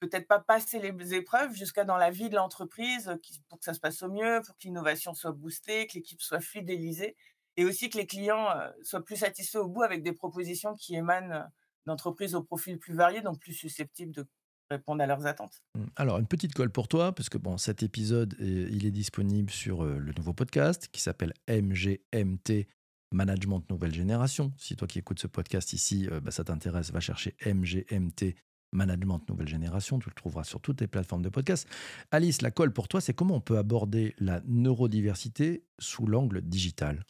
peut-être 0.00 0.26
pas 0.28 0.40
passer 0.40 0.78
les 0.80 1.14
épreuves 1.14 1.54
jusqu'à 1.54 1.84
dans 1.84 1.96
la 1.96 2.10
vie 2.10 2.28
de 2.28 2.34
l'entreprise, 2.36 3.16
pour 3.48 3.58
que 3.58 3.64
ça 3.64 3.74
se 3.74 3.80
passe 3.80 4.02
au 4.02 4.10
mieux, 4.10 4.40
pour 4.44 4.54
que 4.56 4.64
l'innovation 4.64 5.14
soit 5.14 5.32
boostée, 5.32 5.86
que 5.86 5.94
l'équipe 5.94 6.20
soit 6.20 6.40
fidélisée 6.40 7.16
et 7.56 7.64
aussi 7.64 7.88
que 7.88 7.96
les 7.98 8.06
clients, 8.06 8.48
soient 8.82 9.04
plus 9.04 9.16
satisfaits 9.16 9.58
au 9.58 9.68
bout 9.68 9.82
avec 9.82 10.02
des 10.02 10.12
propositions 10.12 10.74
qui 10.74 10.96
émanent, 10.96 11.44
d'entreprises 11.86 12.34
au 12.34 12.42
profil 12.42 12.78
plus 12.78 12.94
varié, 12.94 13.20
donc 13.20 13.38
plus 13.38 13.52
susceptibles 13.52 14.12
de 14.12 14.26
répondre 14.70 15.02
à 15.02 15.06
leurs 15.06 15.26
attentes. 15.26 15.62
Mmh. 15.74 15.84
Alors, 15.96 16.18
une 16.18 16.26
petite 16.26 16.54
colle 16.54 16.70
pour 16.70 16.88
toi, 16.88 17.14
parce 17.14 17.28
que 17.28 17.38
bon, 17.38 17.58
cet 17.58 17.82
épisode, 17.82 18.34
est- 18.40 18.72
il 18.72 18.86
est 18.86 18.90
disponible 18.90 19.50
sur 19.50 19.84
euh, 19.84 19.98
le 19.98 20.12
nouveau 20.16 20.32
podcast 20.32 20.88
qui 20.90 21.00
s'appelle 21.00 21.32
MGMT 21.48 22.66
Management 23.12 23.62
Nouvelle 23.70 23.94
Génération. 23.94 24.52
Si 24.56 24.74
toi 24.76 24.88
qui 24.88 24.98
écoutes 24.98 25.20
ce 25.20 25.26
podcast 25.26 25.72
ici, 25.74 26.08
euh, 26.10 26.20
bah, 26.20 26.30
ça 26.30 26.42
t'intéresse, 26.44 26.90
va 26.90 27.00
chercher 27.00 27.36
MGMT 27.44 28.34
Management 28.74 29.20
Nouvelle 29.28 29.48
Génération. 29.48 29.98
Tu 29.98 30.08
le 30.08 30.14
trouveras 30.14 30.44
sur 30.44 30.60
toutes 30.60 30.80
les 30.80 30.86
plateformes 30.86 31.22
de 31.22 31.28
podcast. 31.30 31.68
Alice, 32.10 32.42
la 32.42 32.50
colle 32.50 32.72
pour 32.72 32.88
toi, 32.88 33.00
c'est 33.00 33.14
comment 33.14 33.36
on 33.36 33.40
peut 33.40 33.58
aborder 33.58 34.14
la 34.18 34.40
neurodiversité 34.46 35.64
sous 35.78 36.06
l'angle 36.06 36.42
digital? 36.42 37.04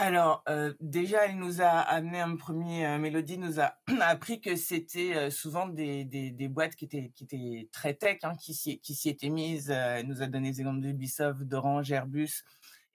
Alors, 0.00 0.44
heu, 0.48 0.76
déjà, 0.80 1.26
elle 1.26 1.38
nous 1.38 1.60
a 1.60 1.66
amené 1.66 2.20
un 2.20 2.36
premier 2.36 2.82
er 2.82 2.98
Mélodie 2.98 3.36
nous 3.36 3.58
a 3.60 3.74
appris 4.00 4.40
que 4.40 4.54
c'était, 4.54 5.26
heu, 5.26 5.30
souvent 5.30 5.66
des 5.66 6.48
boîtes 6.48 6.76
qui 6.76 6.84
étaient 6.84 7.10
qui 7.16 7.24
étaient 7.24 7.68
très 7.72 7.94
tech, 7.94 8.18
hein, 8.22 8.34
qui 8.36 8.54
s'y 8.54 9.08
étaient 9.08 9.28
mises, 9.28 9.70
elle 9.70 10.06
nous 10.06 10.22
a 10.22 10.28
donné 10.28 10.52
des 10.52 10.60
exemples 10.60 10.80
d'Ubisoft, 10.82 11.42
d'Orange, 11.42 11.90
Airbus 11.90 12.44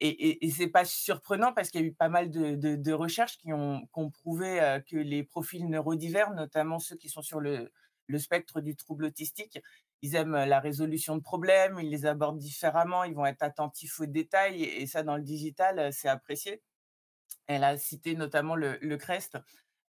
et 0.08 0.30
et 0.30 0.46
et 0.46 0.52
c'est 0.52 0.68
pas 0.68 0.86
surprenant 0.86 1.54
parce 1.54 1.70
qu'il 1.72 1.82
y 1.82 1.84
a 1.84 1.88
eu 1.88 1.94
pas 1.94 2.10
mal 2.10 2.30
de 2.32 2.92
recherches 2.94 3.38
qui 3.38 3.54
ont 3.54 3.88
prouvé, 4.12 4.62
heu, 4.62 4.82
que 4.90 4.98
les 4.98 5.24
profils 5.24 5.68
neurodivers, 5.70 6.32
notamment 6.34 6.80
ceux 6.80 6.96
qui 6.98 7.10
sont 7.10 7.22
sur 7.22 7.40
le 7.42 7.70
spectre 8.20 8.62
du 8.62 8.76
trouble 8.76 9.06
autistique, 9.06 9.60
ils 10.02 10.16
aiment, 10.16 10.34
la 10.46 10.60
résolution 10.60 11.16
de 11.18 11.22
problèmes, 11.22 11.80
ils 11.80 11.90
les 11.90 12.06
abordent 12.06 12.38
différemment, 12.40 13.04
ils 13.06 13.16
vont 13.16 13.26
être 13.26 13.44
attentifs 13.44 14.00
aux 14.02 14.06
détails 14.06 14.64
et 14.64 14.88
ça 14.88 15.04
dans 15.04 15.16
le 15.18 15.24
digital, 15.24 15.80
heu, 15.80 15.92
c'est 15.92 16.10
apprécié. 16.10 16.62
Elle 17.48 17.64
a 17.64 17.78
cité 17.78 18.16
notamment 18.16 18.56
le 18.58 18.98
CREST, 18.98 19.38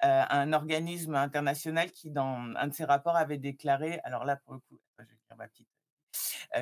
un 0.01 0.53
organisme 0.55 1.15
international 1.17 1.91
qui, 1.93 2.11
dans 2.11 2.53
un 2.57 2.69
de 2.69 2.75
ses 2.75 2.85
rapports, 2.85 3.17
avait 3.17 3.39
déclaré 3.39 4.01
alors 4.05 4.25
là, 4.25 4.37
pour 4.37 4.55
le 4.55 4.61
coup, 4.61 4.79
je 4.99 5.05
vais 5.05 5.09
dire 5.09 5.37
ma 5.39 5.49
petite 5.49 5.69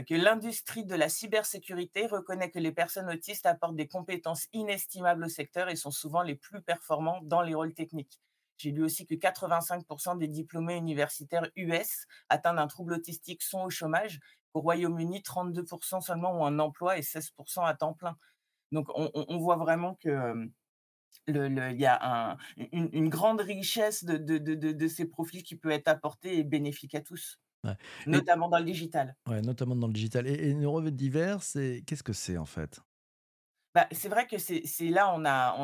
que 0.08 0.14
l'industrie 0.14 0.84
de 0.84 0.94
la 0.94 1.08
cybersécurité 1.08 2.06
reconnaît 2.06 2.50
que 2.50 2.58
les 2.58 2.72
personnes 2.72 3.10
autistes 3.10 3.46
apportent 3.46 3.76
des 3.76 3.88
compétences 3.88 4.46
inestimables 4.52 5.24
au 5.24 5.28
secteur 5.28 5.68
et 5.68 5.76
sont 5.76 5.90
souvent 5.90 6.22
les 6.22 6.34
plus 6.34 6.62
performants 6.62 7.20
dans 7.22 7.42
les 7.42 7.54
rôles 7.54 7.74
techniques. 7.74 8.18
J'ai 8.56 8.70
lu 8.70 8.84
aussi 8.84 9.06
que 9.06 9.14
85% 9.14 10.18
des 10.18 10.28
diplômés 10.28 10.76
universitaires 10.76 11.50
US 11.56 12.06
atteints 12.28 12.54
d'un 12.54 12.68
trouble 12.68 12.94
autistique 12.94 13.42
sont 13.42 13.62
au 13.62 13.70
chômage. 13.70 14.20
Au 14.54 14.60
Royaume-Uni, 14.60 15.20
32% 15.20 16.00
seulement 16.00 16.32
ont 16.40 16.46
un 16.46 16.58
emploi 16.58 16.96
et 16.96 17.00
16% 17.00 17.66
à 17.66 17.74
temps 17.74 17.94
plein. 17.94 18.16
Donc 18.70 18.86
on, 18.94 19.38
voit 19.38 19.56
vraiment 19.56 19.96
que 19.96 20.48
il 21.26 21.76
y 21.78 21.86
a 21.86 22.38
une, 22.72 23.08
grande 23.08 23.40
richesse 23.40 24.04
de, 24.04 24.88
ces 24.88 25.06
profils 25.06 25.42
qui 25.42 25.56
peut 25.56 25.70
être 25.70 25.88
apportée 25.88 26.38
et 26.38 26.44
bénéfique 26.44 26.94
à 26.94 27.00
tous. 27.00 27.41
Notamment 28.06 28.48
dans 28.48 28.58
le 28.58 28.64
digital. 28.64 29.16
Ouais, 29.28 29.40
notamment 29.42 29.76
dans 29.76 29.86
le 29.86 29.92
digital. 29.92 30.26
Et, 30.26 30.50
et 30.50 30.90
divers, 30.90 31.38
qu'est-ce 31.40 32.02
que 32.02 32.12
c'est 32.12 32.36
en 32.36 32.46
fait? 32.46 32.80
Bah, 33.74 33.88
c'est 33.90 34.10
vrai 34.10 34.26
que 34.26 34.36
c'est 34.36 34.88
là, 34.90 35.14
on 35.14 35.24
a, 35.24 35.56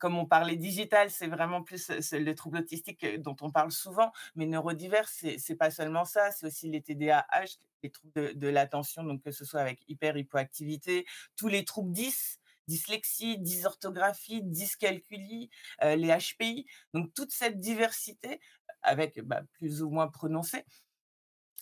comme 0.00 0.18
on 0.18 0.26
parlait 0.26 0.56
digital, 0.56 1.10
c'est 1.10 1.28
vraiment 1.28 1.62
plus 1.62 1.92
le 2.12 2.32
trouble 2.32 2.58
autistique 2.58 3.06
dont 3.20 3.36
on 3.40 3.52
parle 3.52 3.70
souvent, 3.70 4.10
mais 4.34 4.46
neurodivers, 4.46 5.08
c'est 5.08 5.54
pas 5.54 5.70
seulement 5.70 6.04
ça, 6.04 6.32
c'est 6.32 6.46
aussi 6.46 6.68
les 6.68 6.82
TDAH, 6.82 7.58
les 7.84 7.90
troubles 7.90 8.36
de, 8.36 8.48
l'attention, 8.48 9.04
donc 9.04 9.22
que 9.22 9.30
ce 9.30 9.44
soit 9.44 9.60
avec 9.60 9.80
hyper-hypoactivité, 9.86 11.06
tous 11.36 11.46
les 11.46 11.64
troubles 11.64 11.92
10, 11.92 12.40
dyslexie, 12.66 13.38
dysorthographie, 13.38 14.42
dyscalculie, 14.42 15.48
euh, 15.84 15.94
les 15.94 16.08
HPI, 16.08 16.66
donc 16.94 17.14
toute 17.14 17.30
cette 17.30 17.60
diversité, 17.60 18.40
avec 18.82 19.20
bah, 19.22 19.42
plus 19.52 19.82
ou 19.82 19.90
moins 19.90 20.08
prononcée, 20.08 20.64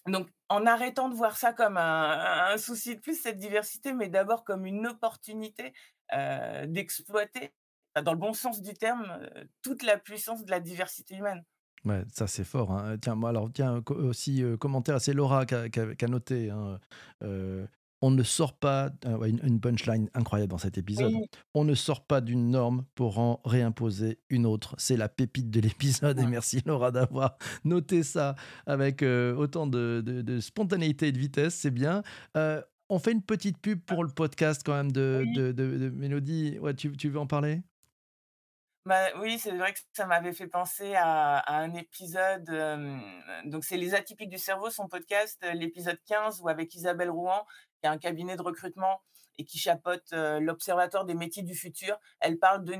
donc, 0.06 0.28
en 0.48 0.66
arrêtant 0.66 1.08
de 1.08 1.14
voir 1.14 1.36
ça 1.36 1.52
comme 1.52 1.76
un, 1.76 2.56
souci 2.58 2.96
de 2.96 3.00
plus, 3.00 3.20
cette 3.20 3.38
diversité, 3.38 3.92
mais 3.92 4.08
d'abord 4.08 4.44
comme 4.44 4.66
une 4.66 4.86
opportunité 4.86 5.72
d'exploiter, 6.66 7.52
dans 8.02 8.12
le 8.12 8.18
bon 8.18 8.34
sens 8.34 8.60
du 8.60 8.74
terme, 8.74 9.18
toute 9.62 9.82
la 9.82 9.98
puissance 9.98 10.44
de 10.44 10.50
la 10.50 10.60
diversité 10.60 11.16
humaine. 11.16 11.42
Ouais, 11.84 12.02
ça 12.12 12.26
c'est 12.26 12.44
fort. 12.44 12.72
Hein. 12.72 12.96
Tiens, 12.98 13.14
moi 13.14 13.30
alors 13.30 13.50
tiens 13.52 13.82
aussi 13.88 14.44
commentaire, 14.60 15.00
c'est 15.00 15.12
Laura 15.12 15.46
qui 15.46 15.54
a, 15.54 16.08
noté. 16.08 16.50
Hein, 16.50 16.78
on 18.04 18.10
ne 18.10 18.22
sort 18.22 18.52
pas, 18.52 18.90
euh, 19.06 19.24
une, 19.24 19.60
punchline 19.62 20.10
incroyable 20.12 20.50
dans 20.50 20.58
cet 20.58 20.76
épisode, 20.76 21.14
on 21.54 21.64
ne 21.64 21.74
sort 21.74 22.04
pas 22.04 22.20
d'une 22.20 22.50
norme 22.50 22.84
pour 22.94 23.18
en 23.18 23.40
réimposer 23.46 24.18
une 24.28 24.44
autre. 24.44 24.74
C'est 24.76 24.98
la 24.98 25.08
pépite 25.08 25.48
de 25.48 25.58
l'épisode 25.58 26.20
et 26.20 26.26
merci 26.26 26.60
Laura 26.66 26.90
d'avoir 26.90 27.38
noté 27.64 28.02
ça 28.02 28.34
avec 28.66 29.02
euh, 29.02 29.34
autant 29.34 29.66
de, 29.66 30.38
spontanéité 30.40 31.08
et 31.08 31.12
de 31.12 31.18
vitesse, 31.18 31.54
c'est 31.54 31.70
bien. 31.70 32.02
Euh, 32.36 32.60
on 32.90 32.98
fait 32.98 33.12
une 33.12 33.22
petite 33.22 33.56
pub 33.56 33.80
pour 33.80 34.04
le 34.04 34.10
podcast 34.10 34.60
quand 34.66 34.74
même 34.74 34.92
de, 34.92 35.90
Mélodie. 35.94 36.58
Ouais, 36.58 36.74
tu, 36.74 36.90
veux 37.08 37.18
en 37.18 37.26
parler? 37.26 37.62
Bah, 38.84 39.00
oui, 39.18 39.38
c'est 39.38 39.56
vrai 39.56 39.72
que 39.72 39.78
ça 39.94 40.04
m'avait 40.04 40.34
fait 40.34 40.46
penser 40.46 40.92
à, 40.94 41.56
un 41.56 41.72
épisode. 41.72 42.44
donc, 43.46 43.64
c'est 43.64 43.78
Les 43.78 43.94
Atypiques 43.94 44.28
du 44.28 44.36
cerveau, 44.36 44.68
son 44.68 44.88
podcast, 44.88 45.42
l'épisode 45.54 45.98
15, 46.04 46.42
où 46.42 46.50
avec 46.50 46.74
Isabelle 46.74 47.08
Rouen, 47.08 47.46
un 47.90 47.98
cabinet 47.98 48.36
de 48.36 48.42
recrutement 48.42 49.02
et 49.38 49.44
qui 49.44 49.58
chapeaute 49.58 50.12
l'Observatoire 50.12 51.04
des 51.04 51.14
métiers 51.14 51.42
du 51.42 51.54
futur. 51.54 51.98
Elle 52.20 52.38
parle 52.38 52.64
de, 52.64 52.74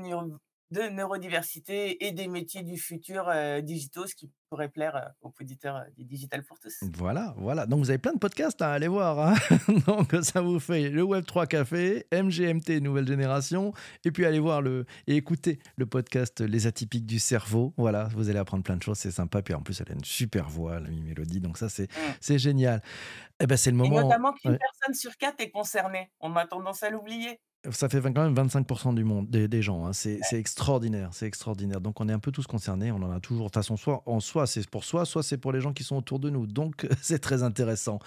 de 0.71 0.81
neurodiversité 0.81 2.05
et 2.05 2.11
des 2.11 2.27
métiers 2.27 2.63
du 2.63 2.77
futur 2.77 3.31
digitaux, 3.61 4.07
ce 4.07 4.15
qui 4.15 4.29
pourrait 4.49 4.69
plaire 4.69 5.13
aux 5.21 5.33
auditeurs 5.39 5.83
du 5.97 6.05
Digital 6.05 6.43
pour 6.43 6.59
tous. 6.59 6.83
Voilà, 6.93 7.33
voilà. 7.37 7.65
Donc 7.65 7.79
vous 7.79 7.89
avez 7.89 7.97
plein 7.97 8.13
de 8.13 8.19
podcasts 8.19 8.61
à 8.61 8.71
aller 8.71 8.87
voir. 8.87 9.19
Hein. 9.19 9.35
Donc 9.87 10.15
ça 10.23 10.41
vous 10.41 10.59
fait 10.59 10.89
le 10.89 11.03
Web3 11.03 11.47
Café, 11.47 12.05
MGMT 12.11 12.81
Nouvelle 12.81 13.07
Génération, 13.07 13.73
et 14.03 14.11
puis 14.11 14.25
allez 14.25 14.39
voir 14.39 14.61
le 14.61 14.85
et 15.07 15.15
écouter 15.15 15.59
le 15.77 15.85
podcast 15.85 16.41
Les 16.41 16.67
Atypiques 16.67 17.05
du 17.05 17.19
cerveau. 17.19 17.73
Voilà, 17.77 18.05
vous 18.15 18.29
allez 18.29 18.39
apprendre 18.39 18.63
plein 18.63 18.77
de 18.77 18.83
choses, 18.83 18.97
c'est 18.97 19.11
sympa. 19.11 19.41
Puis 19.41 19.53
en 19.53 19.61
plus, 19.61 19.81
elle 19.81 19.91
a 19.91 19.95
une 19.95 20.03
super 20.03 20.49
voix, 20.49 20.79
la 20.79 20.89
Mélodie. 20.89 21.41
Donc 21.41 21.57
ça, 21.57 21.69
c'est 21.69 21.91
mmh. 21.91 22.13
c'est 22.21 22.39
génial. 22.39 22.81
Eh 23.39 23.47
ben, 23.47 23.57
c'est 23.57 23.71
le 23.71 23.77
moment. 23.77 23.99
Et 23.99 24.03
notamment 24.03 24.33
qu'une 24.33 24.57
personne 24.57 24.93
sur 24.93 25.17
quatre 25.17 25.41
est 25.41 25.51
concernée. 25.51 26.11
On 26.19 26.35
a 26.35 26.45
tendance 26.45 26.83
à 26.83 26.89
l'oublier. 26.89 27.39
Ça 27.71 27.89
fait 27.89 28.01
quand 28.01 28.29
même 28.29 28.33
25% 28.33 28.95
du 28.95 29.03
monde, 29.03 29.29
des, 29.29 29.61
gens. 29.61 29.85
Hein. 29.85 29.93
C'est 29.93 30.19
extraordinaire, 30.33 31.09
c'est 31.13 31.25
extraordinaire. 31.25 31.81
Donc 31.81 31.99
on 32.01 32.09
est 32.09 32.13
un 32.13 32.19
peu 32.19 32.31
tous 32.31 32.47
concernés. 32.47 32.91
On 32.91 33.01
en 33.01 33.11
a 33.11 33.19
toujours. 33.19 33.45
De 33.45 33.49
toute 33.49 33.55
façon, 33.55 33.77
soit 33.77 34.03
en 34.05 34.19
soi 34.19 34.47
c'est 34.47 34.67
pour 34.69 34.83
soi, 34.83 35.05
soit 35.05 35.23
c'est 35.23 35.37
pour 35.37 35.51
les 35.51 35.61
gens 35.61 35.73
qui 35.73 35.83
sont 35.83 35.95
autour 35.95 36.19
de 36.19 36.29
nous. 36.29 36.47
Donc 36.47 36.87
c'est 37.01 37.19
très 37.19 37.43
intéressant. 37.43 37.99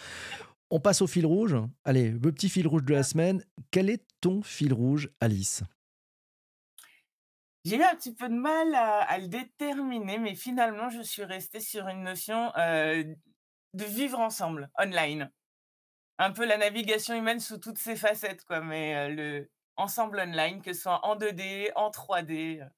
On 0.70 0.80
passe 0.80 1.02
au 1.02 1.06
fil 1.06 1.26
rouge. 1.26 1.56
Allez, 1.84 2.10
le 2.10 2.32
petit 2.32 2.48
fil 2.48 2.66
rouge 2.66 2.84
de 2.84 2.92
la 2.92 3.02
semaine. 3.02 3.42
Quel 3.70 3.90
est 3.90 4.04
ton 4.20 4.42
fil 4.42 4.72
rouge, 4.72 5.10
Alice? 5.20 5.62
J'ai 7.64 7.76
eu 7.76 7.82
un 7.82 7.94
petit 7.94 8.14
peu 8.14 8.28
de 8.28 8.34
mal 8.34 8.74
à, 8.74 9.18
le 9.18 9.28
déterminer, 9.28 10.18
mais 10.18 10.34
finalement, 10.34 10.88
je 10.90 11.02
suis 11.02 11.24
restée 11.24 11.60
sur 11.60 11.88
une 11.88 12.02
notion 12.02 12.52
euh, 12.56 13.02
de 13.74 13.84
vivre 13.84 14.20
ensemble, 14.20 14.70
online 14.78 15.30
un 16.18 16.32
peu 16.32 16.44
la 16.46 16.56
navigation 16.58 17.14
humaine 17.14 17.40
sous 17.40 17.58
toutes 17.58 17.78
ses 17.78 17.96
facettes, 17.96 18.44
quoi. 18.44 18.60
Mais 18.60 19.08
le 19.10 19.50
ensemble 19.76 20.18
online, 20.18 20.60
que 20.60 20.72
ce 20.72 20.82
soit 20.82 21.04
en 21.06 21.16
2D, 21.16 21.70
en 21.76 21.90
3D, 21.90 22.68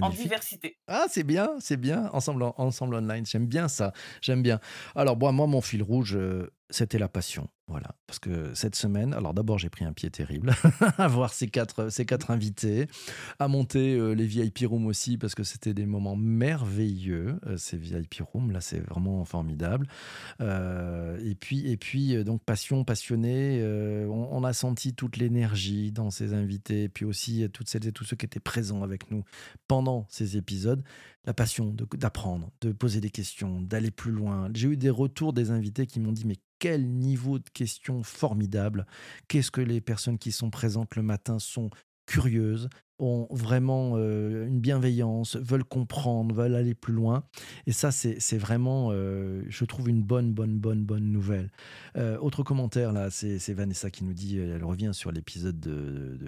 en 0.00 0.10
diversité. 0.10 0.76
Ah, 0.86 1.06
c'est 1.08 1.24
bien, 1.24 1.56
c'est 1.58 1.76
bien. 1.76 2.08
Ensemble, 2.12 2.44
ensemble 2.56 2.94
online, 2.94 3.26
j'aime 3.26 3.46
bien 3.46 3.66
ça. 3.66 3.92
J'aime 4.20 4.42
bien. 4.42 4.60
Alors, 4.94 5.16
moi, 5.16 5.32
mon 5.32 5.60
fil 5.60 5.82
rouge, 5.82 6.16
c'était 6.70 6.98
la 6.98 7.08
passion. 7.08 7.48
Voilà, 7.68 7.94
parce 8.06 8.18
que 8.18 8.52
cette 8.54 8.74
semaine, 8.74 9.14
alors 9.14 9.32
d'abord 9.32 9.56
j'ai 9.58 9.70
pris 9.70 9.84
un 9.84 9.92
pied 9.92 10.10
terrible 10.10 10.52
à 10.98 11.08
voir 11.08 11.32
ces 11.32 11.48
quatre, 11.48 11.90
ces 11.90 12.04
quatre 12.04 12.30
invités, 12.30 12.86
à 13.38 13.48
monter 13.48 13.94
euh, 13.94 14.12
les 14.12 14.26
VIP 14.26 14.64
rooms 14.66 14.86
aussi, 14.86 15.16
parce 15.16 15.34
que 15.34 15.44
c'était 15.44 15.72
des 15.72 15.86
moments 15.86 16.16
merveilleux, 16.16 17.38
euh, 17.46 17.56
ces 17.56 17.78
VIP 17.78 18.16
rooms, 18.20 18.50
là 18.50 18.60
c'est 18.60 18.80
vraiment 18.80 19.24
formidable. 19.24 19.86
Euh, 20.40 21.18
et 21.24 21.34
puis, 21.34 21.70
et 21.70 21.76
puis 21.76 22.22
donc 22.24 22.42
passion, 22.42 22.84
passionné, 22.84 23.64
on, 24.10 24.44
a 24.44 24.52
senti 24.52 24.92
toute 24.92 25.16
l'énergie 25.16 25.92
dans 25.92 26.10
ces 26.10 26.34
invités, 26.34 26.88
puis 26.88 27.04
aussi 27.04 27.48
toutes 27.52 27.68
celles 27.68 27.86
et 27.86 27.92
tous 27.92 28.04
ceux 28.04 28.16
qui 28.16 28.26
étaient 28.26 28.40
présents 28.40 28.82
avec 28.82 29.10
nous 29.10 29.24
pendant 29.68 30.04
ces 30.10 30.36
épisodes 30.36 30.82
la 31.24 31.34
passion 31.34 31.74
d'apprendre, 31.94 32.50
de, 32.60 32.72
poser 32.72 33.00
des 33.00 33.10
questions, 33.10 33.60
d'aller 33.60 33.90
plus 33.90 34.12
loin. 34.12 34.48
J'ai 34.54 34.68
eu 34.68 34.76
des 34.76 34.90
retours 34.90 35.32
des 35.32 35.50
invités 35.50 35.86
qui 35.86 36.00
m'ont 36.00 36.12
dit 36.12 36.26
mais 36.26 36.36
quel 36.58 36.88
niveau 36.88 37.38
de 37.38 37.48
questions 37.50 38.02
formidable 38.02 38.86
Qu'est-ce 39.28 39.50
que 39.50 39.60
les 39.60 39.80
personnes 39.80 40.18
qui 40.18 40.32
sont 40.32 40.50
présentes 40.50 40.96
le 40.96 41.02
matin 41.02 41.38
sont 41.38 41.70
curieuses, 42.06 42.68
ont 42.98 43.26
vraiment 43.30 43.94
euh, 43.96 44.46
une 44.46 44.60
bienveillance, 44.60 45.36
veulent 45.36 45.64
comprendre, 45.64 46.34
veulent 46.34 46.54
aller 46.54 46.74
plus 46.74 46.92
loin. 46.92 47.24
Et 47.66 47.72
ça, 47.72 47.90
c'est 47.90 48.38
vraiment, 48.38 48.90
euh, 48.92 49.42
je 49.48 49.64
trouve, 49.64 49.88
une 49.88 50.02
bonne, 50.02 50.32
bonne, 50.32 50.58
bonne, 50.58 50.84
bonne 50.84 51.10
nouvelle. 51.10 51.50
Euh, 51.96 52.18
autre 52.18 52.42
commentaire, 52.42 52.92
là, 52.92 53.10
c'est 53.10 53.52
Vanessa 53.52 53.90
qui 53.90 54.04
nous 54.04 54.14
dit, 54.14 54.38
elle 54.38 54.64
revient 54.64 54.90
sur 54.92 55.10
l'épisode 55.10 55.58
de, 55.58 56.18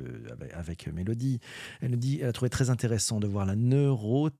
avec 0.52 0.86
Mélodie, 0.88 1.38
elle 1.80 1.92
nous 1.92 1.96
dit, 1.96 2.18
elle 2.20 2.28
a 2.28 2.32
trouvé 2.32 2.50
très 2.50 2.70
intéressant 2.70 3.20
de 3.20 3.26
voir 3.26 3.46
la 3.46 3.56
neuro 3.56 4.30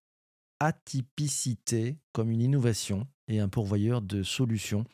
atypicité 0.60 1.98
comme 2.12 2.30
une 2.30 2.40
innovation 2.40 3.06
et 3.28 3.40
un 3.40 3.48
pourvoyeur 3.48 4.02
de 4.02 4.22
solutions. 4.22 4.84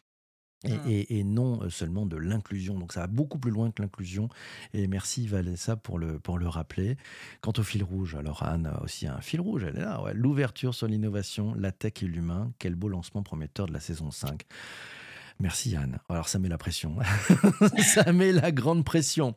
Et, 0.87 1.25
non 1.25 1.71
seulement 1.71 2.05
de 2.05 2.19
l'inclusion. 2.19 2.79
Donc 2.79 2.93
ça 2.93 3.01
va 3.01 3.07
beaucoup 3.07 3.39
plus 3.39 3.51
loin 3.51 3.71
que 3.71 3.81
l'inclusion. 3.81 4.29
Et 4.75 4.89
merci 4.89 5.27
Valessa 5.27 5.75
pour 5.75 5.99
le, 5.99 6.21
pour 6.21 6.39
le 6.39 6.49
rappeler. 6.49 6.99
Quant 7.41 7.55
au 7.57 7.63
fil 7.63 7.83
rouge, 7.83 8.15
alors 8.15 8.43
Anne 8.43 8.67
a 8.67 8.83
aussi 8.83 9.07
un 9.07 9.23
fil 9.23 9.41
rouge, 9.41 9.65
elle 9.65 9.79
est 9.79 9.81
là. 9.81 10.03
L'ouverture 10.13 10.75
sur 10.75 10.87
l'innovation, 10.87 11.55
la 11.55 11.73
tech 11.73 12.03
et 12.03 12.07
l'humain. 12.07 12.53
Quel 12.59 12.75
beau 12.75 12.91
lancement 12.91 13.23
prometteur 13.23 13.69
de 13.69 13.73
la 13.73 13.81
saison 13.81 14.11
5. 14.11 14.45
Merci 15.39 15.77
Anne. 15.77 15.99
Alors 16.09 16.29
ça 16.29 16.39
met 16.39 16.49
la 16.49 16.59
pression. 16.59 16.97
ça 17.79 18.13
met 18.13 18.33
la 18.33 18.53
grande 18.53 18.85
pression. 18.85 19.35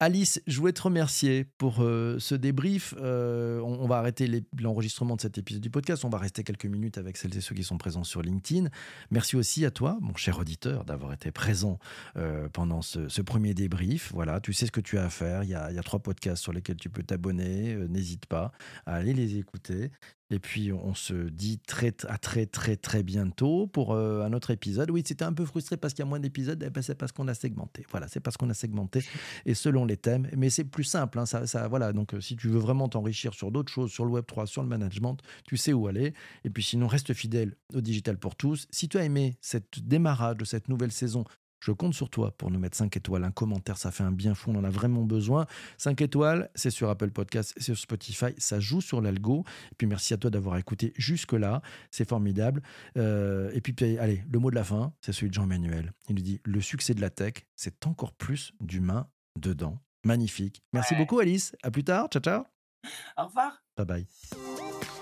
Alice, 0.00 0.42
je 0.46 0.58
voulais 0.58 0.72
te 0.72 0.82
remercier 0.82 1.44
pour 1.58 1.82
euh, 1.82 2.18
ce 2.18 2.34
débrief. 2.34 2.94
Euh, 3.00 3.60
on, 3.60 3.86
va 3.86 3.98
arrêter 3.98 4.44
l'enregistrement 4.58 5.16
de 5.16 5.20
cet 5.20 5.38
épisode 5.38 5.62
du 5.62 5.70
podcast. 5.70 6.04
On 6.04 6.08
va 6.08 6.18
rester 6.18 6.42
quelques 6.42 6.66
minutes 6.66 6.98
avec 6.98 7.16
celles 7.16 7.36
et 7.36 7.40
ceux 7.40 7.54
qui 7.54 7.64
sont 7.64 7.78
présents 7.78 8.04
sur 8.04 8.22
LinkedIn. 8.22 8.68
Merci 9.10 9.36
aussi 9.36 9.64
à 9.64 9.70
toi, 9.70 9.98
mon 10.00 10.16
cher 10.16 10.38
auditeur, 10.38 10.84
d'avoir 10.84 11.12
été 11.12 11.30
présent 11.30 11.78
euh, 12.16 12.48
pendant 12.48 12.82
ce, 12.82 13.20
premier 13.20 13.54
débrief. 13.54 14.10
Voilà, 14.12 14.40
tu 14.40 14.52
sais 14.52 14.66
ce 14.66 14.72
que 14.72 14.80
tu 14.80 14.98
as 14.98 15.04
à 15.04 15.10
faire. 15.10 15.44
Il 15.44 15.50
y 15.50 15.54
a, 15.54 15.70
il 15.70 15.76
y 15.76 15.78
a 15.78 15.82
trois 15.82 16.00
podcasts 16.00 16.42
sur 16.42 16.52
lesquels 16.52 16.76
tu 16.76 16.88
peux 16.88 17.02
t'abonner. 17.02 17.74
N'hésite 17.88 18.26
pas 18.26 18.52
à 18.86 18.94
aller 18.94 19.12
les 19.12 19.36
écouter. 19.36 19.90
Et 20.30 20.38
puis, 20.38 20.72
on 20.72 20.94
se 20.94 21.12
dit 21.12 21.58
très, 21.58 21.92
à 22.08 22.16
très, 22.18 22.46
très, 22.46 22.76
très 22.76 23.02
bientôt 23.02 23.66
pour 23.66 23.92
euh, 23.92 24.22
un 24.22 24.32
autre 24.32 24.50
épisode. 24.50 24.90
Oui, 24.90 25.02
c'était 25.04 25.24
un 25.24 25.32
peu 25.32 25.44
frustré 25.44 25.76
parce 25.76 25.92
qu'il 25.92 26.04
y 26.04 26.06
a 26.06 26.08
moins 26.08 26.20
d'épisodes. 26.20 26.62
Eh 26.64 26.70
ben, 26.70 26.82
c'est 26.82 26.94
parce 26.94 27.10
qu'on 27.10 27.26
a 27.26 27.34
segmenté. 27.34 27.84
Voilà, 27.90 28.06
c'est 28.06 28.20
parce 28.20 28.36
qu'on 28.36 28.48
a 28.48 28.54
segmenté 28.54 29.02
et 29.44 29.54
selon 29.54 29.84
les 29.84 29.96
thèmes. 29.96 30.28
Mais 30.36 30.48
c'est 30.48 30.64
plus 30.64 30.84
simple. 30.84 31.18
Hein, 31.18 31.26
ça, 31.26 31.68
voilà. 31.68 31.92
Donc, 31.92 32.14
euh, 32.14 32.20
si 32.20 32.36
tu 32.36 32.48
veux 32.48 32.60
vraiment 32.60 32.88
t'enrichir 32.88 33.34
sur 33.34 33.50
d'autres 33.50 33.72
choses, 33.72 33.90
sur 33.90 34.04
le 34.04 34.12
Web3, 34.12 34.46
sur 34.46 34.62
le 34.62 34.68
management, 34.68 35.18
tu 35.46 35.56
sais 35.56 35.72
où 35.72 35.88
aller. 35.88 36.14
Et 36.44 36.50
puis, 36.50 36.62
sinon, 36.62 36.86
reste 36.86 37.12
fidèle 37.12 37.56
au 37.74 37.80
digital 37.80 38.16
pour 38.16 38.36
tous. 38.36 38.68
Si 38.70 38.88
tu 38.88 38.98
as 38.98 39.04
aimé 39.04 39.36
cette 39.40 39.86
démarrage 39.86 40.36
de 40.36 40.44
cette 40.44 40.68
nouvelle 40.68 40.92
saison 40.92 41.24
je 41.60 41.72
compte 41.72 41.94
sur 41.94 42.10
toi 42.10 42.32
pour 42.36 42.50
nous 42.50 42.58
mettre 42.58 42.76
5 42.76 42.96
étoiles. 42.96 43.24
Un 43.24 43.30
commentaire, 43.30 43.76
ça 43.76 43.90
fait 43.90 44.02
un 44.02 44.12
bien 44.12 44.34
fou, 44.34 44.50
on 44.50 44.58
en 44.58 44.64
a 44.64 44.70
vraiment 44.70 45.02
besoin. 45.02 45.46
5 45.78 46.00
étoiles, 46.00 46.50
c'est 46.54 46.70
sur 46.70 46.88
Apple 46.88 47.10
Podcast, 47.10 47.52
c'est 47.56 47.64
sur 47.64 47.78
Spotify, 47.78 48.34
ça 48.38 48.60
joue 48.60 48.80
sur 48.80 49.00
l'algo. 49.00 49.44
Et 49.72 49.74
puis 49.76 49.86
merci 49.86 50.14
à 50.14 50.16
toi 50.16 50.30
d'avoir 50.30 50.56
écouté 50.56 50.92
jusque-là, 50.96 51.62
c'est 51.90 52.08
formidable. 52.08 52.62
Euh, 52.96 53.50
et 53.52 53.60
puis, 53.60 53.74
allez, 53.98 54.24
le 54.30 54.38
mot 54.38 54.50
de 54.50 54.56
la 54.56 54.64
fin, 54.64 54.92
c'est 55.00 55.12
celui 55.12 55.28
de 55.28 55.34
Jean-Emmanuel. 55.34 55.92
Il 56.08 56.16
nous 56.16 56.22
dit, 56.22 56.40
le 56.44 56.60
succès 56.60 56.94
de 56.94 57.00
la 57.00 57.10
tech, 57.10 57.34
c'est 57.56 57.86
encore 57.86 58.12
plus 58.12 58.52
d'humain 58.60 59.08
dedans. 59.38 59.80
Magnifique. 60.04 60.62
Merci 60.72 60.94
beaucoup 60.94 61.20
Alice, 61.20 61.54
à 61.62 61.70
plus 61.70 61.84
tard, 61.84 62.08
ciao 62.08 62.22
ciao. 62.22 62.44
Au 63.16 63.26
revoir. 63.26 63.62
Bye 63.76 63.86
bye. 63.86 64.99